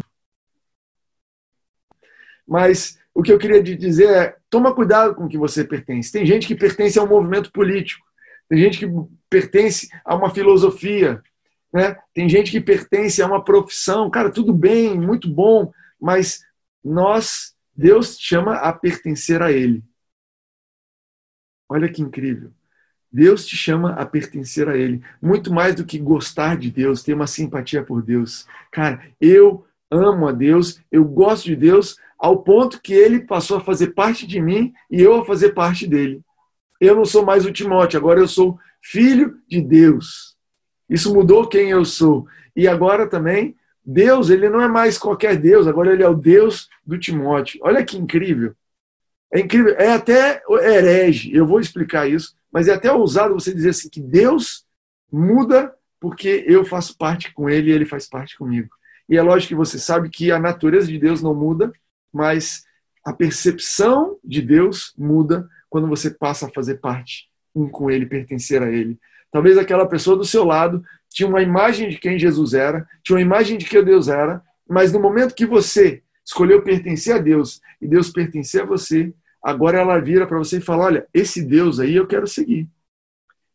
Mas 2.45 2.99
o 3.13 3.21
que 3.21 3.31
eu 3.31 3.39
queria 3.39 3.61
dizer 3.61 4.09
é: 4.09 4.37
toma 4.49 4.73
cuidado 4.73 5.15
com 5.15 5.25
o 5.25 5.29
que 5.29 5.37
você 5.37 5.63
pertence. 5.63 6.11
Tem 6.11 6.25
gente 6.25 6.47
que 6.47 6.55
pertence 6.55 6.97
a 6.97 7.03
um 7.03 7.07
movimento 7.07 7.51
político, 7.51 8.05
tem 8.49 8.57
gente 8.57 8.79
que 8.79 8.91
pertence 9.29 9.87
a 10.03 10.15
uma 10.15 10.33
filosofia, 10.33 11.21
né? 11.71 11.95
tem 12.13 12.27
gente 12.27 12.51
que 12.51 12.59
pertence 12.59 13.21
a 13.21 13.27
uma 13.27 13.43
profissão. 13.43 14.09
Cara, 14.09 14.31
tudo 14.31 14.51
bem, 14.51 14.99
muito 14.99 15.29
bom, 15.29 15.71
mas 15.99 16.41
nós, 16.83 17.55
Deus 17.75 18.17
chama 18.19 18.55
a 18.55 18.71
pertencer 18.73 19.41
a 19.41 19.51
Ele. 19.51 19.83
Olha 21.67 21.91
que 21.91 22.01
incrível. 22.01 22.51
Deus 23.11 23.45
te 23.45 23.57
chama 23.57 23.93
a 23.93 24.05
pertencer 24.05 24.69
a 24.69 24.77
Ele. 24.77 25.03
Muito 25.21 25.51
mais 25.51 25.75
do 25.75 25.85
que 25.85 25.97
gostar 25.97 26.57
de 26.57 26.69
Deus, 26.69 27.03
ter 27.03 27.13
uma 27.13 27.27
simpatia 27.27 27.83
por 27.83 28.01
Deus. 28.01 28.47
Cara, 28.71 29.03
eu 29.19 29.65
amo 29.89 30.27
a 30.27 30.31
Deus, 30.31 30.79
eu 30.91 31.03
gosto 31.03 31.45
de 31.45 31.55
Deus, 31.55 31.97
ao 32.17 32.43
ponto 32.43 32.81
que 32.81 32.93
ele 32.93 33.21
passou 33.21 33.57
a 33.57 33.61
fazer 33.61 33.87
parte 33.87 34.27
de 34.27 34.41
mim 34.41 34.73
e 34.91 35.01
eu 35.01 35.21
a 35.21 35.25
fazer 35.25 35.53
parte 35.53 35.87
dele. 35.87 36.21
Eu 36.79 36.95
não 36.95 37.05
sou 37.05 37.25
mais 37.25 37.45
o 37.45 37.51
Timóteo, 37.51 37.97
agora 37.97 38.19
eu 38.19 38.27
sou 38.27 38.59
filho 38.81 39.39
de 39.47 39.61
Deus. 39.61 40.37
Isso 40.89 41.13
mudou 41.13 41.47
quem 41.47 41.69
eu 41.69 41.83
sou. 41.85 42.27
E 42.55 42.67
agora 42.67 43.07
também, 43.07 43.55
Deus, 43.91 44.29
ele 44.29 44.49
não 44.49 44.61
é 44.61 44.67
mais 44.67 44.99
qualquer 44.99 45.35
Deus, 45.35 45.65
agora 45.65 45.91
ele 45.91 46.03
é 46.03 46.07
o 46.07 46.13
Deus 46.13 46.69
do 46.85 46.97
Timóteo. 46.97 47.59
Olha 47.63 47.83
que 47.83 47.97
incrível. 47.97 48.55
É 49.33 49.39
incrível, 49.39 49.75
é 49.77 49.91
até 49.91 50.41
herege, 50.61 51.35
eu 51.35 51.45
vou 51.45 51.59
explicar 51.59 52.07
isso, 52.07 52.35
mas 52.51 52.67
é 52.67 52.73
até 52.73 52.91
ousado 52.91 53.33
você 53.33 53.53
dizer 53.53 53.69
assim 53.69 53.89
que 53.89 53.99
Deus 53.99 54.65
muda 55.11 55.73
porque 55.99 56.45
eu 56.47 56.63
faço 56.63 56.97
parte 56.97 57.33
com 57.33 57.49
ele 57.49 57.69
e 57.69 57.73
ele 57.73 57.85
faz 57.85 58.07
parte 58.07 58.37
comigo. 58.37 58.69
E 59.07 59.17
é 59.17 59.21
lógico 59.21 59.49
que 59.49 59.55
você 59.55 59.79
sabe 59.79 60.09
que 60.09 60.31
a 60.31 60.39
natureza 60.39 60.87
de 60.87 60.99
Deus 60.99 61.21
não 61.21 61.33
muda, 61.33 61.71
mas 62.13 62.63
a 63.03 63.11
percepção 63.11 64.17
de 64.23 64.41
Deus 64.41 64.93
muda 64.97 65.47
quando 65.67 65.87
você 65.87 66.11
passa 66.11 66.45
a 66.45 66.51
fazer 66.51 66.75
parte 66.75 67.27
um 67.55 67.67
com 67.67 67.89
ele, 67.89 68.05
pertencer 68.05 68.61
a 68.61 68.71
ele. 68.71 68.99
Talvez 69.31 69.57
aquela 69.57 69.87
pessoa 69.87 70.15
do 70.15 70.25
seu 70.25 70.43
lado 70.43 70.83
tinha 71.09 71.27
uma 71.27 71.41
imagem 71.41 71.89
de 71.89 71.97
quem 71.97 72.17
Jesus 72.17 72.53
era, 72.53 72.87
tinha 73.03 73.15
uma 73.15 73.21
imagem 73.21 73.57
de 73.57 73.65
quem 73.65 73.83
Deus 73.83 74.07
era, 74.07 74.41
mas 74.69 74.93
no 74.93 74.99
momento 74.99 75.33
que 75.33 75.45
você 75.45 76.03
escolheu 76.23 76.61
pertencer 76.61 77.15
a 77.15 77.17
Deus 77.17 77.59
e 77.81 77.87
Deus 77.87 78.09
pertencer 78.11 78.61
a 78.61 78.65
você, 78.65 79.13
agora 79.43 79.79
ela 79.79 79.99
vira 79.99 80.27
para 80.27 80.37
você 80.37 80.57
e 80.57 80.61
fala: 80.61 80.85
Olha, 80.85 81.07
esse 81.13 81.43
Deus 81.43 81.79
aí 81.79 81.95
eu 81.95 82.05
quero 82.05 82.27
seguir. 82.27 82.69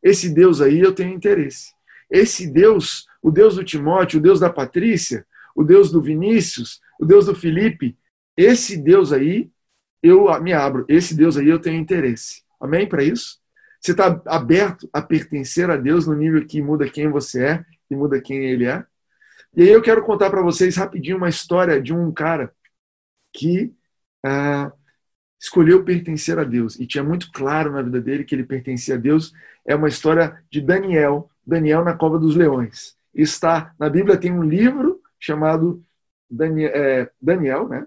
Esse 0.02 0.28
Deus 0.28 0.60
aí 0.60 0.80
eu 0.80 0.92
tenho 0.92 1.14
interesse. 1.14 1.72
Esse 2.10 2.46
Deus, 2.46 3.06
o 3.22 3.30
Deus 3.30 3.56
do 3.56 3.64
Timóteo, 3.64 4.18
o 4.18 4.22
Deus 4.22 4.40
da 4.40 4.50
Patrícia, 4.50 5.26
o 5.54 5.62
Deus 5.62 5.90
do 5.90 6.02
Vinícius, 6.02 6.80
o 7.00 7.06
Deus 7.06 7.26
do 7.26 7.34
Felipe, 7.34 7.96
esse 8.36 8.76
Deus 8.76 9.12
aí 9.12 9.50
eu 10.02 10.26
me 10.40 10.52
abro. 10.52 10.84
Esse 10.88 11.14
Deus 11.14 11.36
aí 11.36 11.48
eu 11.48 11.58
tenho 11.58 11.80
interesse. 11.80 12.42
Amém 12.60 12.86
para 12.86 13.02
isso? 13.02 13.38
Você 13.84 13.90
está 13.90 14.18
aberto 14.24 14.88
a 14.90 15.02
pertencer 15.02 15.68
a 15.68 15.76
Deus 15.76 16.06
no 16.06 16.14
nível 16.14 16.46
que 16.46 16.62
muda 16.62 16.88
quem 16.88 17.10
você 17.10 17.44
é 17.44 17.64
e 17.90 17.94
muda 17.94 18.18
quem 18.18 18.38
ele 18.46 18.64
é? 18.64 18.82
E 19.54 19.60
aí 19.60 19.68
eu 19.68 19.82
quero 19.82 20.02
contar 20.02 20.30
para 20.30 20.40
vocês 20.40 20.76
rapidinho 20.76 21.18
uma 21.18 21.28
história 21.28 21.82
de 21.82 21.92
um 21.92 22.10
cara 22.10 22.50
que 23.30 23.74
ah, 24.24 24.72
escolheu 25.38 25.84
pertencer 25.84 26.38
a 26.38 26.44
Deus 26.44 26.80
e 26.80 26.86
tinha 26.86 27.04
muito 27.04 27.30
claro 27.30 27.72
na 27.72 27.82
vida 27.82 28.00
dele 28.00 28.24
que 28.24 28.34
ele 28.34 28.44
pertencia 28.44 28.94
a 28.94 28.98
Deus. 28.98 29.34
É 29.66 29.74
uma 29.76 29.88
história 29.88 30.42
de 30.50 30.62
Daniel, 30.62 31.30
Daniel 31.46 31.84
na 31.84 31.94
cova 31.94 32.18
dos 32.18 32.34
leões. 32.34 32.96
Está 33.12 33.74
na 33.78 33.90
Bíblia 33.90 34.16
tem 34.16 34.32
um 34.32 34.42
livro 34.42 35.02
chamado 35.20 35.84
Daniel, 36.30 36.72
é, 36.74 37.10
Daniel 37.20 37.68
né? 37.68 37.86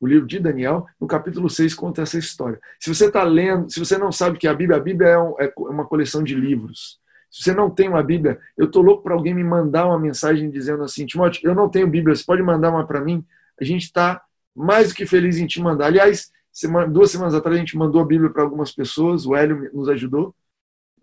O 0.00 0.06
livro 0.06 0.26
de 0.26 0.38
Daniel, 0.38 0.86
no 1.00 1.06
capítulo 1.06 1.50
6 1.50 1.74
conta 1.74 2.02
essa 2.02 2.18
história. 2.18 2.60
Se 2.78 2.92
você 2.92 3.06
está 3.06 3.22
lendo, 3.24 3.70
se 3.70 3.80
você 3.80 3.98
não 3.98 4.12
sabe 4.12 4.38
que 4.38 4.46
a 4.46 4.54
Bíblia, 4.54 4.76
a 4.76 4.80
Bíblia 4.80 5.08
é, 5.08 5.18
um, 5.18 5.34
é 5.40 5.52
uma 5.58 5.84
coleção 5.84 6.22
de 6.22 6.34
livros. 6.34 7.00
Se 7.30 7.42
você 7.42 7.54
não 7.54 7.68
tem 7.68 7.88
uma 7.88 8.02
Bíblia, 8.02 8.38
eu 8.56 8.66
estou 8.66 8.82
louco 8.82 9.02
para 9.02 9.14
alguém 9.14 9.34
me 9.34 9.44
mandar 9.44 9.86
uma 9.86 9.98
mensagem 9.98 10.50
dizendo 10.50 10.82
assim, 10.82 11.04
Timóteo, 11.04 11.46
eu 11.46 11.54
não 11.54 11.68
tenho 11.68 11.86
Bíblia, 11.86 12.14
você 12.14 12.24
pode 12.24 12.42
mandar 12.42 12.70
uma 12.70 12.86
para 12.86 13.00
mim? 13.00 13.24
A 13.60 13.64
gente 13.64 13.82
está 13.82 14.22
mais 14.54 14.88
do 14.88 14.94
que 14.94 15.04
feliz 15.04 15.38
em 15.38 15.46
te 15.46 15.60
mandar. 15.60 15.86
Aliás, 15.86 16.30
semana, 16.52 16.88
duas 16.88 17.10
semanas 17.10 17.34
atrás 17.34 17.56
a 17.56 17.60
gente 17.60 17.76
mandou 17.76 18.00
a 18.00 18.06
Bíblia 18.06 18.30
para 18.30 18.42
algumas 18.42 18.72
pessoas, 18.72 19.26
o 19.26 19.34
Hélio 19.34 19.70
nos 19.74 19.88
ajudou, 19.88 20.34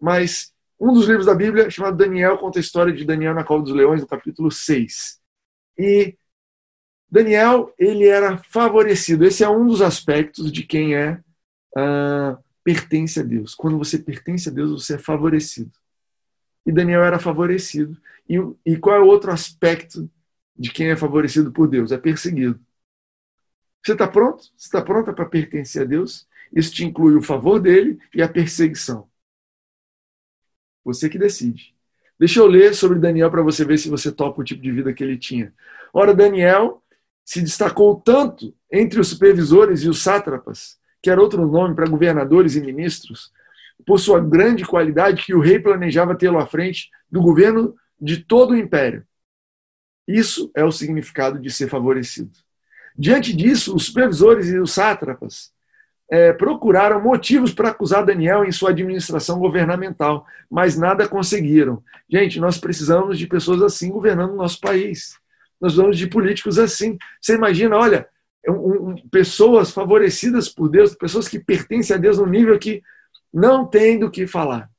mas 0.01 0.53
um 0.79 0.93
dos 0.93 1.07
livros 1.07 1.25
da 1.25 1.35
Bíblia, 1.35 1.69
chamado 1.69 1.95
Daniel, 1.97 2.37
conta 2.37 2.59
a 2.59 2.61
história 2.61 2.91
de 2.91 3.05
Daniel 3.05 3.33
na 3.33 3.43
Cova 3.43 3.63
dos 3.63 3.73
Leões, 3.73 4.01
no 4.01 4.07
capítulo 4.07 4.51
6. 4.51 5.19
E 5.77 6.17
Daniel, 7.09 7.73
ele 7.77 8.05
era 8.07 8.37
favorecido. 8.37 9.25
Esse 9.25 9.43
é 9.43 9.49
um 9.49 9.67
dos 9.67 9.81
aspectos 9.81 10.51
de 10.51 10.63
quem 10.63 10.95
é 10.95 11.19
uh, 11.77 12.37
pertence 12.63 13.19
a 13.19 13.23
Deus. 13.23 13.53
Quando 13.53 13.77
você 13.77 13.99
pertence 13.99 14.49
a 14.49 14.51
Deus, 14.51 14.71
você 14.71 14.95
é 14.95 14.97
favorecido. 14.97 15.71
E 16.65 16.71
Daniel 16.71 17.03
era 17.03 17.19
favorecido. 17.19 17.97
E, 18.27 18.37
e 18.65 18.77
qual 18.77 18.95
é 18.95 18.99
o 18.99 19.07
outro 19.07 19.31
aspecto 19.31 20.09
de 20.57 20.71
quem 20.71 20.89
é 20.89 20.95
favorecido 20.95 21.51
por 21.51 21.67
Deus? 21.67 21.91
É 21.91 21.97
perseguido. 21.97 22.59
Você 23.83 23.93
está 23.93 24.07
pronto? 24.07 24.43
Você 24.57 24.65
está 24.65 24.81
pronta 24.81 25.13
para 25.13 25.25
pertencer 25.25 25.83
a 25.83 25.85
Deus? 25.85 26.27
Isso 26.51 26.73
te 26.73 26.83
inclui 26.83 27.15
o 27.15 27.21
favor 27.21 27.59
dele 27.59 27.99
e 28.13 28.21
a 28.21 28.27
perseguição. 28.27 29.07
Você 30.83 31.07
que 31.07 31.19
decide. 31.19 31.75
Deixa 32.17 32.39
eu 32.39 32.47
ler 32.47 32.73
sobre 32.73 32.97
Daniel 32.97 33.29
para 33.29 33.43
você 33.43 33.63
ver 33.65 33.77
se 33.77 33.89
você 33.89 34.11
topa 34.11 34.41
o 34.41 34.43
tipo 34.43 34.61
de 34.61 34.71
vida 34.71 34.93
que 34.93 35.03
ele 35.03 35.17
tinha. 35.17 35.53
Ora, 35.93 36.13
Daniel 36.13 36.81
se 37.25 37.41
destacou 37.41 37.95
tanto 37.99 38.53
entre 38.71 38.99
os 38.99 39.07
supervisores 39.07 39.81
e 39.81 39.89
os 39.89 40.03
sátrapas, 40.03 40.77
que 41.01 41.09
era 41.09 41.19
outro 41.19 41.47
nome 41.47 41.75
para 41.75 41.89
governadores 41.89 42.55
e 42.55 42.61
ministros, 42.61 43.31
por 43.85 43.99
sua 43.99 44.19
grande 44.19 44.63
qualidade 44.63 45.25
que 45.25 45.33
o 45.33 45.41
rei 45.41 45.59
planejava 45.59 46.15
tê-lo 46.15 46.37
à 46.37 46.45
frente 46.45 46.89
do 47.11 47.21
governo 47.21 47.75
de 47.99 48.17
todo 48.17 48.51
o 48.51 48.57
império. 48.57 49.03
Isso 50.07 50.51
é 50.55 50.63
o 50.63 50.71
significado 50.71 51.39
de 51.39 51.49
ser 51.49 51.67
favorecido. 51.67 52.31
Diante 52.97 53.35
disso, 53.35 53.75
os 53.75 53.87
supervisores 53.87 54.47
e 54.49 54.59
os 54.59 54.71
sátrapas 54.71 55.51
é, 56.09 56.31
procuraram 56.31 57.01
motivos 57.01 57.53
para 57.53 57.69
acusar 57.69 58.05
Daniel 58.05 58.45
em 58.45 58.51
sua 58.51 58.69
administração 58.69 59.39
governamental, 59.39 60.25
mas 60.49 60.77
nada 60.77 61.07
conseguiram. 61.07 61.83
Gente, 62.07 62.39
nós 62.39 62.59
precisamos 62.59 63.17
de 63.17 63.25
pessoas 63.25 63.61
assim 63.63 63.89
governando 63.89 64.33
o 64.33 64.37
nosso 64.37 64.61
país 64.61 65.17
nós 65.59 65.75
vamos 65.75 65.97
de 65.97 66.07
políticos 66.07 66.59
assim. 66.59 66.97
Você 67.21 67.35
imagina, 67.35 67.77
olha, 67.77 68.07
um, 68.47 68.89
um, 68.89 68.95
pessoas 69.09 69.71
favorecidas 69.71 70.49
por 70.49 70.69
Deus, 70.69 70.95
pessoas 70.95 71.27
que 71.27 71.39
pertencem 71.39 71.95
a 71.95 71.99
Deus 71.99 72.17
num 72.17 72.27
nível 72.27 72.57
que 72.59 72.81
não 73.33 73.65
tem 73.65 73.99
do 73.99 74.11
que 74.11 74.27
falar. 74.27 74.69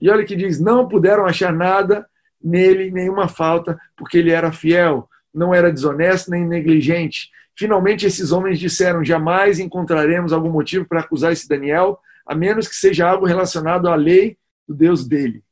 E 0.00 0.10
olha 0.10 0.24
que 0.24 0.36
diz: 0.36 0.60
não 0.60 0.88
puderam 0.88 1.24
achar 1.24 1.52
nada 1.52 2.06
nele, 2.42 2.90
nenhuma 2.90 3.28
falta, 3.28 3.78
porque 3.96 4.18
ele 4.18 4.30
era 4.30 4.52
fiel, 4.52 5.08
não 5.32 5.54
era 5.54 5.72
desonesto 5.72 6.30
nem 6.30 6.46
negligente. 6.46 7.30
Finalmente, 7.56 8.06
esses 8.06 8.32
homens 8.32 8.58
disseram: 8.58 9.04
jamais 9.04 9.58
encontraremos 9.58 10.32
algum 10.32 10.50
motivo 10.50 10.86
para 10.86 11.00
acusar 11.00 11.32
esse 11.32 11.48
Daniel, 11.48 11.98
a 12.26 12.34
menos 12.34 12.68
que 12.68 12.74
seja 12.74 13.08
algo 13.08 13.26
relacionado 13.26 13.88
à 13.88 13.94
lei 13.94 14.36
do 14.66 14.74
Deus 14.74 15.06
dele. 15.06 15.42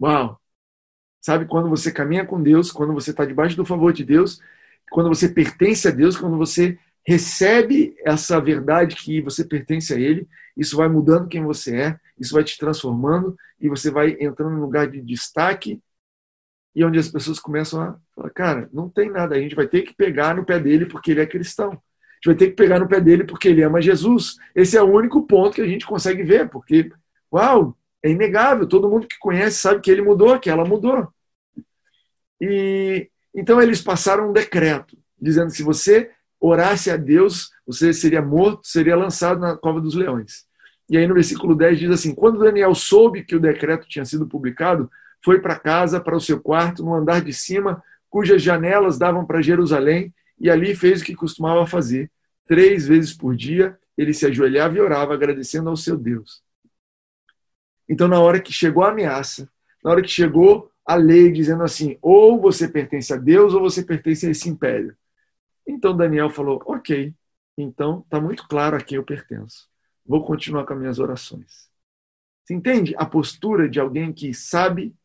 Uau! 0.00 0.37
Sabe, 1.28 1.44
quando 1.44 1.68
você 1.68 1.92
caminha 1.92 2.24
com 2.24 2.42
Deus, 2.42 2.72
quando 2.72 2.94
você 2.94 3.10
está 3.10 3.22
debaixo 3.22 3.54
do 3.54 3.62
favor 3.62 3.92
de 3.92 4.02
Deus, 4.02 4.40
quando 4.90 5.10
você 5.10 5.28
pertence 5.28 5.86
a 5.86 5.90
Deus, 5.90 6.16
quando 6.16 6.38
você 6.38 6.78
recebe 7.06 7.94
essa 8.02 8.40
verdade 8.40 8.96
que 8.96 9.20
você 9.20 9.44
pertence 9.44 9.92
a 9.92 9.98
Ele, 9.98 10.26
isso 10.56 10.74
vai 10.74 10.88
mudando 10.88 11.28
quem 11.28 11.44
você 11.44 11.76
é, 11.76 12.00
isso 12.18 12.32
vai 12.32 12.42
te 12.42 12.56
transformando 12.56 13.36
e 13.60 13.68
você 13.68 13.90
vai 13.90 14.16
entrando 14.18 14.52
num 14.52 14.62
lugar 14.62 14.88
de 14.90 15.02
destaque 15.02 15.82
e 16.74 16.82
onde 16.82 16.98
as 16.98 17.10
pessoas 17.10 17.38
começam 17.38 17.82
a 17.82 17.98
falar, 18.16 18.30
cara, 18.30 18.70
não 18.72 18.88
tem 18.88 19.10
nada, 19.10 19.34
a 19.34 19.38
gente 19.38 19.54
vai 19.54 19.68
ter 19.68 19.82
que 19.82 19.94
pegar 19.94 20.34
no 20.34 20.46
pé 20.46 20.58
dele 20.58 20.86
porque 20.86 21.10
ele 21.10 21.20
é 21.20 21.26
cristão. 21.26 21.72
A 21.72 21.74
gente 21.74 22.24
vai 22.24 22.34
ter 22.36 22.46
que 22.46 22.56
pegar 22.56 22.80
no 22.80 22.88
pé 22.88 23.02
dele 23.02 23.24
porque 23.24 23.48
ele 23.48 23.62
ama 23.62 23.82
Jesus. 23.82 24.36
Esse 24.54 24.78
é 24.78 24.82
o 24.82 24.90
único 24.90 25.26
ponto 25.26 25.56
que 25.56 25.60
a 25.60 25.68
gente 25.68 25.84
consegue 25.84 26.22
ver, 26.22 26.48
porque, 26.48 26.90
uau, 27.30 27.76
é 28.02 28.10
inegável, 28.10 28.66
todo 28.66 28.88
mundo 28.88 29.06
que 29.06 29.18
conhece 29.18 29.58
sabe 29.58 29.82
que 29.82 29.90
ele 29.90 30.00
mudou, 30.00 30.40
que 30.40 30.48
ela 30.48 30.64
mudou. 30.64 31.06
E 32.40 33.08
então 33.34 33.60
eles 33.60 33.80
passaram 33.80 34.30
um 34.30 34.32
decreto 34.32 34.96
dizendo 35.20 35.48
que 35.48 35.56
se 35.56 35.62
você 35.62 36.10
orasse 36.40 36.90
a 36.90 36.96
Deus, 36.96 37.50
você 37.66 37.92
seria 37.92 38.22
morto, 38.22 38.66
seria 38.66 38.96
lançado 38.96 39.40
na 39.40 39.56
cova 39.56 39.80
dos 39.80 39.94
leões. 39.94 40.46
E 40.88 40.96
aí 40.96 41.06
no 41.06 41.14
versículo 41.14 41.54
10 41.54 41.78
diz 41.78 41.90
assim: 41.90 42.14
Quando 42.14 42.38
Daniel 42.38 42.74
soube 42.74 43.24
que 43.24 43.36
o 43.36 43.40
decreto 43.40 43.88
tinha 43.88 44.04
sido 44.04 44.26
publicado, 44.26 44.90
foi 45.22 45.40
para 45.40 45.58
casa, 45.58 46.00
para 46.00 46.16
o 46.16 46.20
seu 46.20 46.40
quarto, 46.40 46.84
no 46.84 46.94
andar 46.94 47.20
de 47.20 47.32
cima, 47.32 47.82
cujas 48.08 48.40
janelas 48.40 48.98
davam 48.98 49.26
para 49.26 49.42
Jerusalém, 49.42 50.14
e 50.40 50.48
ali 50.48 50.74
fez 50.74 51.00
o 51.00 51.04
que 51.04 51.14
costumava 51.14 51.66
fazer. 51.66 52.10
Três 52.46 52.86
vezes 52.86 53.12
por 53.12 53.36
dia, 53.36 53.76
ele 53.96 54.14
se 54.14 54.24
ajoelhava 54.24 54.76
e 54.76 54.80
orava, 54.80 55.12
agradecendo 55.12 55.68
ao 55.68 55.76
seu 55.76 55.96
Deus. 55.96 56.42
Então, 57.88 58.06
na 58.06 58.20
hora 58.20 58.40
que 58.40 58.52
chegou 58.52 58.84
a 58.84 58.90
ameaça, 58.90 59.48
na 59.82 59.90
hora 59.90 60.02
que 60.02 60.08
chegou 60.08 60.70
a 60.88 60.94
lei 60.94 61.30
dizendo 61.30 61.62
assim: 61.62 61.98
ou 62.00 62.40
você 62.40 62.66
pertence 62.66 63.12
a 63.12 63.16
Deus 63.16 63.52
ou 63.52 63.60
você 63.60 63.84
pertence 63.84 64.26
a 64.26 64.30
esse 64.30 64.48
império. 64.48 64.96
Então 65.66 65.94
Daniel 65.94 66.30
falou: 66.30 66.62
ok, 66.64 67.14
então 67.58 68.00
está 68.00 68.18
muito 68.18 68.48
claro 68.48 68.74
a 68.74 68.80
quem 68.80 68.96
eu 68.96 69.04
pertenço. 69.04 69.68
Vou 70.06 70.24
continuar 70.24 70.64
com 70.64 70.72
as 70.72 70.80
minhas 70.80 70.98
orações. 70.98 71.68
Você 72.42 72.54
entende 72.54 72.94
a 72.96 73.04
postura 73.04 73.68
de 73.68 73.78
alguém 73.78 74.10
que 74.14 74.32
sabe 74.32 74.96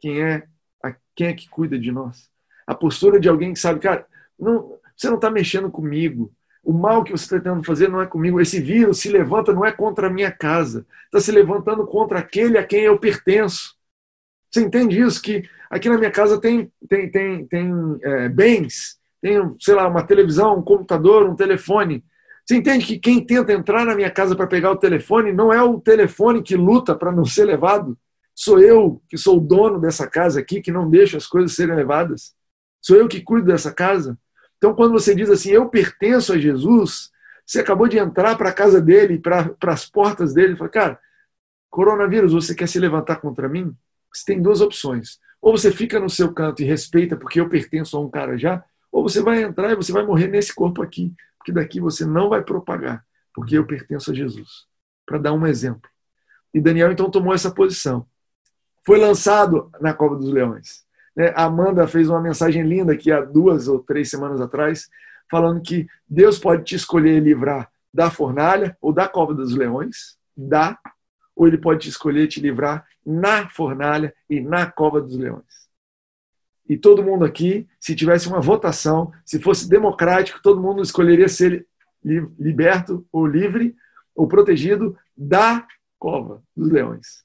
quem 0.00 0.20
é, 0.20 0.48
a, 0.82 0.96
quem 1.14 1.28
é 1.28 1.32
que 1.32 1.48
cuida 1.48 1.78
de 1.78 1.92
nós? 1.92 2.28
A 2.66 2.74
postura 2.74 3.20
de 3.20 3.28
alguém 3.28 3.52
que 3.52 3.60
sabe, 3.60 3.78
cara, 3.78 4.04
não, 4.36 4.80
você 4.96 5.08
não 5.08 5.14
está 5.14 5.30
mexendo 5.30 5.70
comigo. 5.70 6.34
O 6.64 6.72
mal 6.72 7.04
que 7.04 7.12
você 7.12 7.24
está 7.24 7.36
tentando 7.36 7.62
fazer 7.62 7.88
não 7.88 8.02
é 8.02 8.06
comigo. 8.06 8.40
Esse 8.40 8.60
vírus 8.60 8.98
se 8.98 9.08
levanta 9.08 9.52
não 9.52 9.64
é 9.64 9.70
contra 9.70 10.08
a 10.08 10.10
minha 10.10 10.32
casa. 10.32 10.84
Está 11.04 11.20
se 11.20 11.30
levantando 11.30 11.86
contra 11.86 12.18
aquele 12.18 12.58
a 12.58 12.66
quem 12.66 12.80
eu 12.80 12.98
pertenço. 12.98 13.79
Você 14.50 14.60
entende 14.60 15.00
isso? 15.00 15.22
Que 15.22 15.48
aqui 15.70 15.88
na 15.88 15.98
minha 15.98 16.10
casa 16.10 16.40
tem, 16.40 16.70
tem, 16.88 17.10
tem, 17.10 17.46
tem 17.46 17.72
é, 18.02 18.28
bens, 18.28 18.98
tenho, 19.20 19.56
sei 19.60 19.74
lá, 19.74 19.86
uma 19.86 20.02
televisão, 20.02 20.58
um 20.58 20.62
computador, 20.62 21.28
um 21.28 21.36
telefone. 21.36 22.04
Você 22.44 22.56
entende 22.56 22.84
que 22.84 22.98
quem 22.98 23.24
tenta 23.24 23.52
entrar 23.52 23.84
na 23.84 23.94
minha 23.94 24.10
casa 24.10 24.34
para 24.34 24.46
pegar 24.46 24.72
o 24.72 24.76
telefone 24.76 25.32
não 25.32 25.52
é 25.52 25.62
o 25.62 25.80
telefone 25.80 26.42
que 26.42 26.56
luta 26.56 26.94
para 26.96 27.12
não 27.12 27.24
ser 27.24 27.44
levado? 27.44 27.96
Sou 28.34 28.58
eu 28.58 29.00
que 29.08 29.16
sou 29.16 29.36
o 29.36 29.40
dono 29.40 29.78
dessa 29.78 30.06
casa 30.06 30.40
aqui, 30.40 30.60
que 30.60 30.72
não 30.72 30.88
deixa 30.88 31.16
as 31.16 31.26
coisas 31.26 31.54
serem 31.54 31.76
levadas. 31.76 32.34
Sou 32.80 32.96
eu 32.96 33.06
que 33.06 33.20
cuido 33.20 33.46
dessa 33.46 33.72
casa. 33.72 34.18
Então, 34.56 34.74
quando 34.74 34.92
você 34.92 35.14
diz 35.14 35.30
assim, 35.30 35.50
eu 35.50 35.68
pertenço 35.68 36.32
a 36.32 36.38
Jesus, 36.38 37.10
você 37.46 37.60
acabou 37.60 37.86
de 37.86 37.98
entrar 37.98 38.36
para 38.36 38.48
a 38.48 38.52
casa 38.52 38.80
dele, 38.80 39.18
para 39.18 39.54
as 39.66 39.88
portas 39.88 40.32
dele, 40.34 40.54
e 40.54 40.56
fala, 40.56 40.70
cara, 40.70 41.00
coronavírus, 41.70 42.32
você 42.32 42.54
quer 42.54 42.68
se 42.68 42.78
levantar 42.78 43.16
contra 43.16 43.48
mim? 43.48 43.74
Você 44.12 44.24
tem 44.24 44.42
duas 44.42 44.60
opções. 44.60 45.18
Ou 45.40 45.56
você 45.56 45.70
fica 45.70 45.98
no 45.98 46.10
seu 46.10 46.32
canto 46.32 46.62
e 46.62 46.66
respeita 46.66 47.16
porque 47.16 47.40
eu 47.40 47.48
pertenço 47.48 47.96
a 47.96 48.00
um 48.00 48.10
cara 48.10 48.36
já, 48.36 48.62
ou 48.92 49.02
você 49.02 49.22
vai 49.22 49.42
entrar 49.42 49.72
e 49.72 49.76
você 49.76 49.92
vai 49.92 50.04
morrer 50.04 50.28
nesse 50.28 50.54
corpo 50.54 50.82
aqui, 50.82 51.14
porque 51.38 51.52
daqui 51.52 51.80
você 51.80 52.04
não 52.04 52.28
vai 52.28 52.42
propagar, 52.42 53.04
porque 53.32 53.56
eu 53.56 53.66
pertenço 53.66 54.10
a 54.10 54.14
Jesus. 54.14 54.66
Para 55.06 55.18
dar 55.18 55.32
um 55.32 55.46
exemplo. 55.46 55.88
E 56.52 56.60
Daniel 56.60 56.92
então 56.92 57.10
tomou 57.10 57.32
essa 57.32 57.50
posição. 57.50 58.06
Foi 58.84 58.98
lançado 58.98 59.70
na 59.80 59.94
Cova 59.94 60.16
dos 60.16 60.30
Leões. 60.30 60.84
Né? 61.14 61.32
A 61.36 61.44
Amanda 61.44 61.86
fez 61.86 62.08
uma 62.08 62.20
mensagem 62.20 62.62
linda 62.62 62.92
aqui 62.92 63.10
há 63.10 63.20
duas 63.20 63.68
ou 63.68 63.78
três 63.78 64.10
semanas 64.10 64.40
atrás, 64.40 64.88
falando 65.30 65.62
que 65.62 65.86
Deus 66.08 66.38
pode 66.38 66.64
te 66.64 66.74
escolher 66.74 67.20
livrar 67.20 67.70
da 67.92 68.10
fornalha 68.10 68.76
ou 68.80 68.92
da 68.92 69.08
Cova 69.08 69.34
dos 69.34 69.54
Leões, 69.54 70.16
da, 70.36 70.78
ou 71.34 71.46
ele 71.46 71.58
pode 71.58 71.80
te 71.80 71.88
escolher 71.88 72.26
te 72.26 72.40
livrar 72.40 72.86
na 73.04 73.48
fornalha 73.48 74.14
e 74.28 74.40
na 74.40 74.70
Cova 74.70 75.00
dos 75.00 75.16
Leões 75.16 75.60
e 76.70 76.76
todo 76.78 77.02
mundo 77.02 77.24
aqui, 77.24 77.66
se 77.80 77.96
tivesse 77.96 78.28
uma 78.28 78.40
votação, 78.40 79.12
se 79.26 79.40
fosse 79.40 79.68
democrático, 79.68 80.40
todo 80.40 80.62
mundo 80.62 80.80
escolheria 80.80 81.28
ser 81.28 81.66
liberto 82.38 83.04
ou 83.10 83.26
livre 83.26 83.74
ou 84.14 84.28
protegido 84.28 84.96
da 85.16 85.66
cova 85.98 86.40
dos 86.56 86.70
leões. 86.70 87.24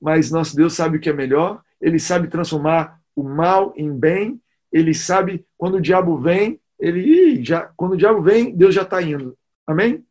Mas 0.00 0.32
nosso 0.32 0.56
Deus 0.56 0.72
sabe 0.72 0.96
o 0.96 1.00
que 1.00 1.08
é 1.08 1.12
melhor, 1.12 1.62
ele 1.80 2.00
sabe 2.00 2.26
transformar 2.26 3.00
o 3.14 3.22
mal 3.22 3.72
em 3.76 3.96
bem, 3.96 4.42
ele 4.72 4.92
sabe 4.92 5.46
quando 5.56 5.76
o 5.76 5.80
diabo 5.80 6.18
vem, 6.18 6.60
ele 6.76 7.40
já 7.44 7.70
quando 7.76 7.92
o 7.92 7.96
diabo 7.96 8.20
vem, 8.20 8.52
Deus 8.52 8.74
já 8.74 8.82
está 8.82 9.00
indo. 9.00 9.38
Amém? 9.64 10.04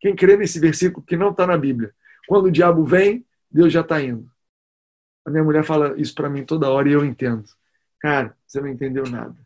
Quem 0.00 0.16
crê 0.16 0.36
nesse 0.36 0.58
versículo 0.58 1.06
que 1.06 1.16
não 1.16 1.30
está 1.30 1.46
na 1.46 1.56
Bíblia, 1.56 1.94
quando 2.26 2.46
o 2.46 2.52
diabo 2.52 2.84
vem, 2.84 3.24
Deus 3.48 3.72
já 3.72 3.82
está 3.82 4.02
indo. 4.02 4.28
A 5.28 5.30
minha 5.30 5.44
mulher 5.44 5.62
fala 5.62 5.94
isso 5.98 6.14
para 6.14 6.30
mim 6.30 6.42
toda 6.42 6.70
hora 6.70 6.88
e 6.88 6.92
eu 6.92 7.04
entendo. 7.04 7.44
Cara, 8.00 8.34
você 8.46 8.62
não 8.62 8.68
entendeu 8.68 9.04
nada. 9.04 9.36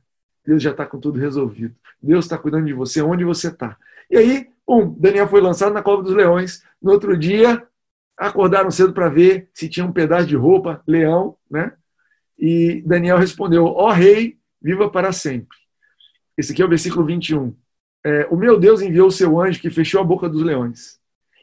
Deus 0.47 0.63
já 0.63 0.71
está 0.71 0.87
com 0.87 1.01
tudo 1.01 1.19
resolvido. 1.19 1.75
Deus 2.01 2.25
está 2.25 2.39
cuidando 2.39 2.67
de 2.67 2.73
você 2.73 3.03
onde 3.03 3.25
você 3.25 3.49
está. 3.49 3.77
E 4.09 4.17
aí, 4.17 4.49
bom, 4.65 4.95
Daniel 4.97 5.27
foi 5.27 5.41
lançado 5.41 5.73
na 5.73 5.83
cova 5.83 6.01
dos 6.05 6.15
leões. 6.15 6.63
No 6.81 6.93
outro 6.93 7.19
dia, 7.19 7.67
acordaram 8.17 8.71
cedo 8.71 8.93
para 8.93 9.09
ver 9.09 9.49
se 9.53 9.69
tinha 9.69 9.85
um 9.85 9.91
pedaço 9.91 10.29
de 10.29 10.37
roupa, 10.37 10.81
leão, 10.87 11.37
né? 11.51 11.73
E 12.39 12.81
Daniel 12.87 13.19
respondeu: 13.19 13.65
Ó 13.65 13.89
oh, 13.89 13.91
rei, 13.91 14.39
viva 14.63 14.89
para 14.89 15.11
sempre. 15.11 15.59
Esse 16.39 16.53
aqui 16.53 16.63
é 16.63 16.65
o 16.65 16.69
versículo 16.69 17.05
21. 17.05 17.57
É, 18.07 18.29
o 18.31 18.37
meu 18.37 18.57
Deus 18.57 18.83
enviou 18.83 19.09
o 19.09 19.13
seu 19.13 19.41
anjo 19.41 19.61
que 19.61 19.69
fechou 19.69 20.01
a 20.01 20.05
boca 20.05 20.29
dos 20.29 20.43
leões. 20.43 21.01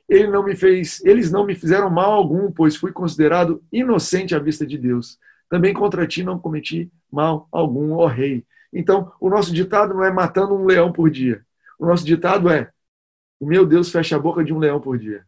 Ele 0.09 0.27
não 0.27 0.43
me 0.43 0.55
fez, 0.55 1.03
eles 1.05 1.31
não 1.31 1.45
me 1.45 1.53
fizeram 1.53 1.89
mal 1.89 2.11
algum, 2.11 2.51
pois 2.51 2.75
fui 2.75 2.91
considerado 2.91 3.63
inocente 3.71 4.33
à 4.33 4.39
vista 4.39 4.65
de 4.65 4.77
Deus. 4.77 5.19
Também 5.47 5.73
contra 5.73 6.07
ti 6.07 6.23
não 6.23 6.39
cometi 6.39 6.91
mal 7.11 7.47
algum, 7.51 7.93
ó 7.93 8.07
rei. 8.07 8.43
Então, 8.73 9.11
o 9.19 9.29
nosso 9.29 9.53
ditado 9.53 9.93
não 9.93 10.03
é 10.03 10.11
matando 10.11 10.55
um 10.55 10.65
leão 10.65 10.91
por 10.91 11.09
dia. 11.09 11.45
O 11.77 11.85
nosso 11.85 12.03
ditado 12.03 12.49
é: 12.49 12.71
o 13.39 13.45
meu 13.45 13.65
Deus 13.65 13.91
fecha 13.91 14.15
a 14.15 14.19
boca 14.19 14.43
de 14.43 14.53
um 14.53 14.57
leão 14.59 14.81
por 14.81 14.97
dia. 14.97 15.25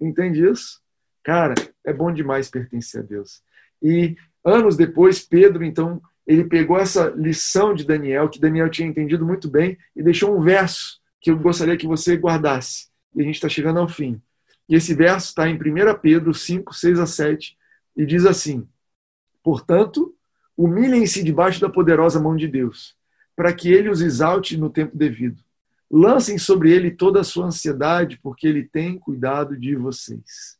Entende 0.00 0.44
isso? 0.44 0.80
Cara, 1.22 1.54
é 1.84 1.92
bom 1.92 2.12
demais 2.12 2.48
pertencer 2.48 3.02
a 3.02 3.04
Deus. 3.04 3.42
E 3.82 4.16
anos 4.44 4.76
depois, 4.76 5.20
Pedro, 5.20 5.64
então, 5.64 6.00
ele 6.26 6.44
pegou 6.44 6.78
essa 6.78 7.08
lição 7.10 7.74
de 7.74 7.84
Daniel, 7.84 8.28
que 8.28 8.40
Daniel 8.40 8.70
tinha 8.70 8.88
entendido 8.88 9.24
muito 9.24 9.48
bem, 9.48 9.78
e 9.94 10.02
deixou 10.02 10.36
um 10.36 10.40
verso 10.40 11.00
que 11.20 11.30
eu 11.30 11.38
gostaria 11.38 11.76
que 11.76 11.86
você 11.86 12.16
guardasse. 12.16 12.88
E 13.14 13.20
a 13.20 13.24
gente 13.24 13.36
está 13.36 13.48
chegando 13.48 13.78
ao 13.78 13.88
fim. 13.88 14.20
E 14.68 14.74
esse 14.74 14.94
verso 14.94 15.28
está 15.28 15.48
em 15.48 15.54
1 15.54 15.98
Pedro 16.00 16.34
5, 16.34 16.74
6 16.74 17.00
a 17.00 17.06
7, 17.06 17.56
e 17.96 18.04
diz 18.04 18.26
assim: 18.26 18.68
Portanto, 19.42 20.14
humilhem-se 20.56 21.22
debaixo 21.22 21.60
da 21.60 21.70
poderosa 21.70 22.20
mão 22.20 22.36
de 22.36 22.48
Deus, 22.48 22.96
para 23.36 23.52
que 23.52 23.72
ele 23.72 23.88
os 23.88 24.00
exalte 24.00 24.56
no 24.56 24.68
tempo 24.68 24.96
devido. 24.96 25.42
Lancem 25.90 26.36
sobre 26.36 26.70
ele 26.70 26.90
toda 26.90 27.20
a 27.20 27.24
sua 27.24 27.46
ansiedade, 27.46 28.18
porque 28.18 28.46
ele 28.46 28.68
tem 28.68 28.98
cuidado 28.98 29.56
de 29.56 29.74
vocês. 29.74 30.58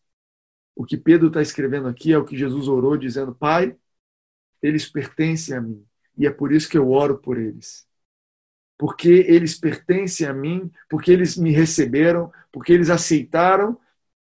O 0.74 0.84
que 0.84 0.96
Pedro 0.96 1.26
está 1.26 1.42
escrevendo 1.42 1.88
aqui 1.88 2.12
é 2.12 2.18
o 2.18 2.24
que 2.24 2.36
Jesus 2.36 2.68
orou, 2.68 2.96
dizendo: 2.96 3.34
Pai, 3.34 3.76
eles 4.62 4.88
pertencem 4.88 5.56
a 5.56 5.60
mim, 5.60 5.84
e 6.16 6.26
é 6.26 6.30
por 6.30 6.52
isso 6.52 6.68
que 6.68 6.78
eu 6.78 6.90
oro 6.90 7.18
por 7.18 7.36
eles. 7.36 7.87
Porque 8.78 9.08
eles 9.08 9.58
pertencem 9.58 10.26
a 10.26 10.32
mim, 10.32 10.70
porque 10.88 11.10
eles 11.10 11.36
me 11.36 11.50
receberam, 11.50 12.32
porque 12.52 12.72
eles 12.72 12.90
aceitaram 12.90 13.78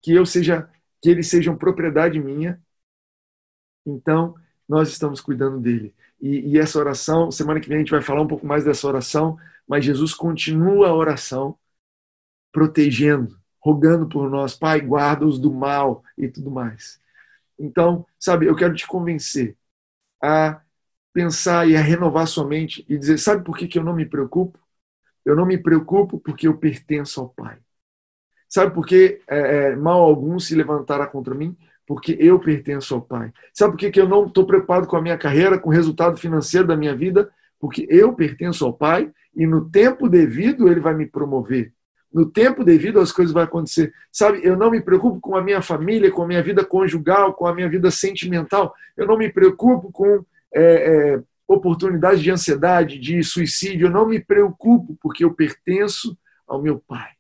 que 0.02 0.12
eu 0.12 0.26
seja, 0.26 0.68
que 1.00 1.08
eles 1.08 1.28
sejam 1.28 1.56
propriedade 1.56 2.20
minha. 2.20 2.60
Então, 3.86 4.34
nós 4.68 4.88
estamos 4.90 5.20
cuidando 5.20 5.58
dele. 5.58 5.94
E, 6.20 6.52
e, 6.52 6.58
essa 6.58 6.78
oração, 6.78 7.30
semana 7.30 7.60
que 7.60 7.68
vem 7.68 7.78
a 7.78 7.80
gente 7.80 7.90
vai 7.90 8.02
falar 8.02 8.22
um 8.22 8.28
pouco 8.28 8.46
mais 8.46 8.64
dessa 8.64 8.86
oração, 8.86 9.38
mas 9.66 9.84
Jesus 9.84 10.14
continua 10.14 10.88
a 10.88 10.94
oração 10.94 11.58
protegendo, 12.52 13.40
rogando 13.58 14.08
por 14.08 14.30
nós, 14.30 14.54
Pai, 14.54 14.80
guarda-os 14.80 15.38
do 15.38 15.52
mal 15.52 16.04
e 16.16 16.28
tudo 16.28 16.50
mais. 16.50 17.00
Então, 17.58 18.06
sabe, 18.18 18.46
eu 18.46 18.54
quero 18.54 18.74
te 18.74 18.86
convencer 18.86 19.56
a 20.22 20.60
pensar 21.12 21.68
e 21.68 21.76
a 21.76 21.80
renovar 21.80 22.26
sua 22.26 22.46
mente 22.46 22.84
e 22.88 22.98
dizer: 22.98 23.18
sabe 23.18 23.44
por 23.44 23.56
que, 23.56 23.68
que 23.68 23.78
eu 23.78 23.84
não 23.84 23.94
me 23.94 24.06
preocupo? 24.06 24.58
Eu 25.24 25.36
não 25.36 25.46
me 25.46 25.58
preocupo 25.58 26.18
porque 26.18 26.48
eu 26.48 26.56
pertenço 26.56 27.20
ao 27.20 27.28
Pai. 27.28 27.58
Sabe 28.48 28.74
por 28.74 28.86
que 28.86 29.20
é, 29.28 29.38
é, 29.38 29.76
mal 29.76 30.02
algum 30.02 30.38
se 30.38 30.54
levantará 30.54 31.06
contra 31.06 31.34
mim? 31.34 31.56
porque 31.86 32.16
eu 32.18 32.38
pertenço 32.38 32.94
ao 32.94 33.02
Pai. 33.02 33.32
Sabe 33.52 33.72
por 33.72 33.78
que, 33.78 33.90
que 33.90 34.00
eu 34.00 34.08
não 34.08 34.26
estou 34.26 34.46
preocupado 34.46 34.86
com 34.86 34.96
a 34.96 35.02
minha 35.02 35.18
carreira, 35.18 35.58
com 35.58 35.68
o 35.68 35.72
resultado 35.72 36.16
financeiro 36.16 36.66
da 36.66 36.76
minha 36.76 36.94
vida? 36.94 37.30
Porque 37.58 37.86
eu 37.90 38.12
pertenço 38.14 38.64
ao 38.64 38.72
Pai 38.72 39.10
e 39.34 39.46
no 39.46 39.68
tempo 39.68 40.08
devido 40.08 40.68
ele 40.68 40.80
vai 40.80 40.94
me 40.94 41.06
promover. 41.06 41.72
No 42.12 42.26
tempo 42.26 42.62
devido 42.62 43.00
as 43.00 43.10
coisas 43.10 43.32
vão 43.32 43.42
acontecer. 43.42 43.92
Sabe, 44.10 44.40
eu 44.42 44.56
não 44.56 44.70
me 44.70 44.80
preocupo 44.80 45.20
com 45.20 45.36
a 45.36 45.42
minha 45.42 45.62
família, 45.62 46.10
com 46.10 46.22
a 46.22 46.26
minha 46.26 46.42
vida 46.42 46.64
conjugal, 46.64 47.34
com 47.34 47.46
a 47.46 47.54
minha 47.54 47.68
vida 47.68 47.90
sentimental. 47.90 48.74
Eu 48.96 49.06
não 49.06 49.16
me 49.16 49.30
preocupo 49.30 49.90
com 49.90 50.24
é, 50.54 51.14
é, 51.14 51.22
oportunidades 51.46 52.22
de 52.22 52.30
ansiedade, 52.30 52.98
de 52.98 53.22
suicídio. 53.22 53.86
Eu 53.86 53.90
não 53.90 54.06
me 54.06 54.20
preocupo 54.20 54.96
porque 55.00 55.24
eu 55.24 55.34
pertenço 55.34 56.16
ao 56.46 56.60
meu 56.62 56.78
Pai. 56.78 57.10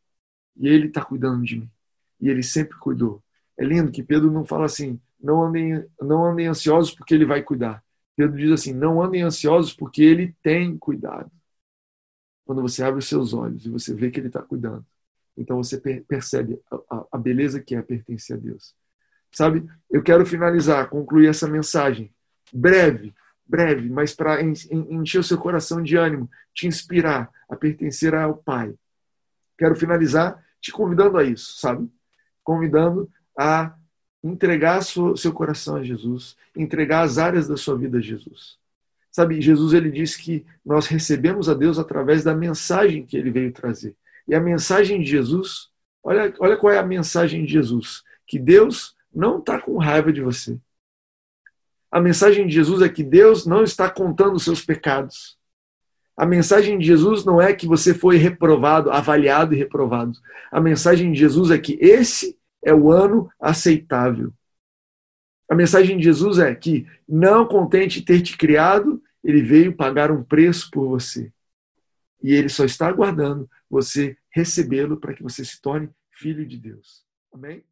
E 0.56 0.68
Ele 0.68 0.88
está 0.88 1.04
cuidando 1.04 1.44
de 1.44 1.60
mim. 1.60 1.70
E 2.20 2.28
Ele 2.28 2.42
sempre 2.42 2.76
cuidou. 2.78 3.22
É 3.58 3.64
lindo 3.64 3.92
que 3.92 4.02
Pedro 4.02 4.30
não 4.30 4.44
fala 4.44 4.66
assim, 4.66 5.00
não 5.22 5.44
andem, 5.44 5.84
não 6.00 6.24
andem 6.24 6.46
ansiosos 6.46 6.92
porque 6.94 7.14
ele 7.14 7.24
vai 7.24 7.42
cuidar. 7.42 7.82
Pedro 8.16 8.36
diz 8.36 8.50
assim, 8.50 8.72
não 8.72 9.00
andem 9.00 9.22
ansiosos 9.22 9.72
porque 9.72 10.02
ele 10.02 10.34
tem 10.42 10.76
cuidado. 10.76 11.30
Quando 12.44 12.60
você 12.60 12.82
abre 12.82 12.98
os 12.98 13.08
seus 13.08 13.32
olhos 13.32 13.64
e 13.64 13.70
você 13.70 13.94
vê 13.94 14.10
que 14.10 14.18
ele 14.18 14.26
está 14.26 14.42
cuidando, 14.42 14.84
então 15.36 15.56
você 15.56 15.78
percebe 15.78 16.60
a, 16.90 17.06
a 17.12 17.18
beleza 17.18 17.62
que 17.62 17.74
é 17.74 17.80
pertencer 17.80 18.36
a 18.36 18.40
Deus. 18.40 18.74
Sabe, 19.30 19.64
eu 19.88 20.02
quero 20.02 20.26
finalizar, 20.26 20.90
concluir 20.90 21.28
essa 21.28 21.48
mensagem 21.48 22.12
breve, 22.52 23.14
breve, 23.52 23.90
mas 23.90 24.14
para 24.14 24.40
encher 24.42 25.18
o 25.18 25.22
seu 25.22 25.36
coração 25.36 25.82
de 25.82 25.94
ânimo, 25.94 26.30
te 26.54 26.66
inspirar 26.66 27.30
a 27.50 27.54
pertencer 27.54 28.14
ao 28.14 28.34
Pai. 28.34 28.72
Quero 29.58 29.76
finalizar 29.76 30.42
te 30.58 30.72
convidando 30.72 31.18
a 31.18 31.24
isso, 31.24 31.60
sabe? 31.60 31.86
Convidando 32.42 33.10
a 33.38 33.74
entregar 34.24 34.82
seu 34.82 35.32
coração 35.34 35.76
a 35.76 35.82
Jesus, 35.82 36.34
entregar 36.56 37.02
as 37.02 37.18
áreas 37.18 37.46
da 37.46 37.58
sua 37.58 37.76
vida 37.76 37.98
a 37.98 38.00
Jesus. 38.00 38.56
Sabe, 39.10 39.42
Jesus 39.42 39.74
ele 39.74 39.90
disse 39.90 40.22
que 40.22 40.46
nós 40.64 40.86
recebemos 40.86 41.46
a 41.50 41.52
Deus 41.52 41.78
através 41.78 42.24
da 42.24 42.34
mensagem 42.34 43.04
que 43.04 43.18
ele 43.18 43.30
veio 43.30 43.52
trazer. 43.52 43.94
E 44.26 44.34
a 44.34 44.40
mensagem 44.40 45.02
de 45.02 45.10
Jesus, 45.10 45.68
olha, 46.02 46.32
olha 46.38 46.56
qual 46.56 46.72
é 46.72 46.78
a 46.78 46.86
mensagem 46.86 47.44
de 47.44 47.52
Jesus: 47.52 48.02
que 48.26 48.38
Deus 48.38 48.96
não 49.14 49.40
está 49.40 49.60
com 49.60 49.76
raiva 49.76 50.10
de 50.10 50.22
você. 50.22 50.58
A 51.92 52.00
mensagem 52.00 52.46
de 52.46 52.54
Jesus 52.54 52.80
é 52.80 52.88
que 52.88 53.04
Deus 53.04 53.44
não 53.44 53.62
está 53.62 53.90
contando 53.90 54.36
os 54.36 54.44
seus 54.44 54.64
pecados. 54.64 55.38
A 56.16 56.24
mensagem 56.24 56.78
de 56.78 56.86
Jesus 56.86 57.22
não 57.24 57.40
é 57.40 57.52
que 57.52 57.66
você 57.66 57.92
foi 57.92 58.16
reprovado, 58.16 58.90
avaliado 58.90 59.54
e 59.54 59.58
reprovado. 59.58 60.12
A 60.50 60.60
mensagem 60.60 61.12
de 61.12 61.18
Jesus 61.18 61.50
é 61.50 61.58
que 61.58 61.78
esse 61.80 62.38
é 62.64 62.72
o 62.72 62.90
ano 62.90 63.30
aceitável. 63.38 64.32
A 65.50 65.54
mensagem 65.54 65.98
de 65.98 66.04
Jesus 66.04 66.38
é 66.38 66.54
que, 66.54 66.86
não 67.06 67.46
contente 67.46 68.02
ter 68.02 68.22
te 68.22 68.38
criado, 68.38 69.02
ele 69.22 69.42
veio 69.42 69.76
pagar 69.76 70.10
um 70.10 70.24
preço 70.24 70.70
por 70.70 70.88
você. 70.88 71.30
e 72.22 72.32
ele 72.32 72.48
só 72.48 72.64
está 72.64 72.86
aguardando 72.86 73.50
você 73.68 74.16
recebê-lo 74.30 74.96
para 74.96 75.12
que 75.12 75.22
você 75.22 75.44
se 75.44 75.60
torne 75.60 75.90
filho 76.12 76.46
de 76.46 76.56
Deus. 76.56 77.04
Amém? 77.32 77.64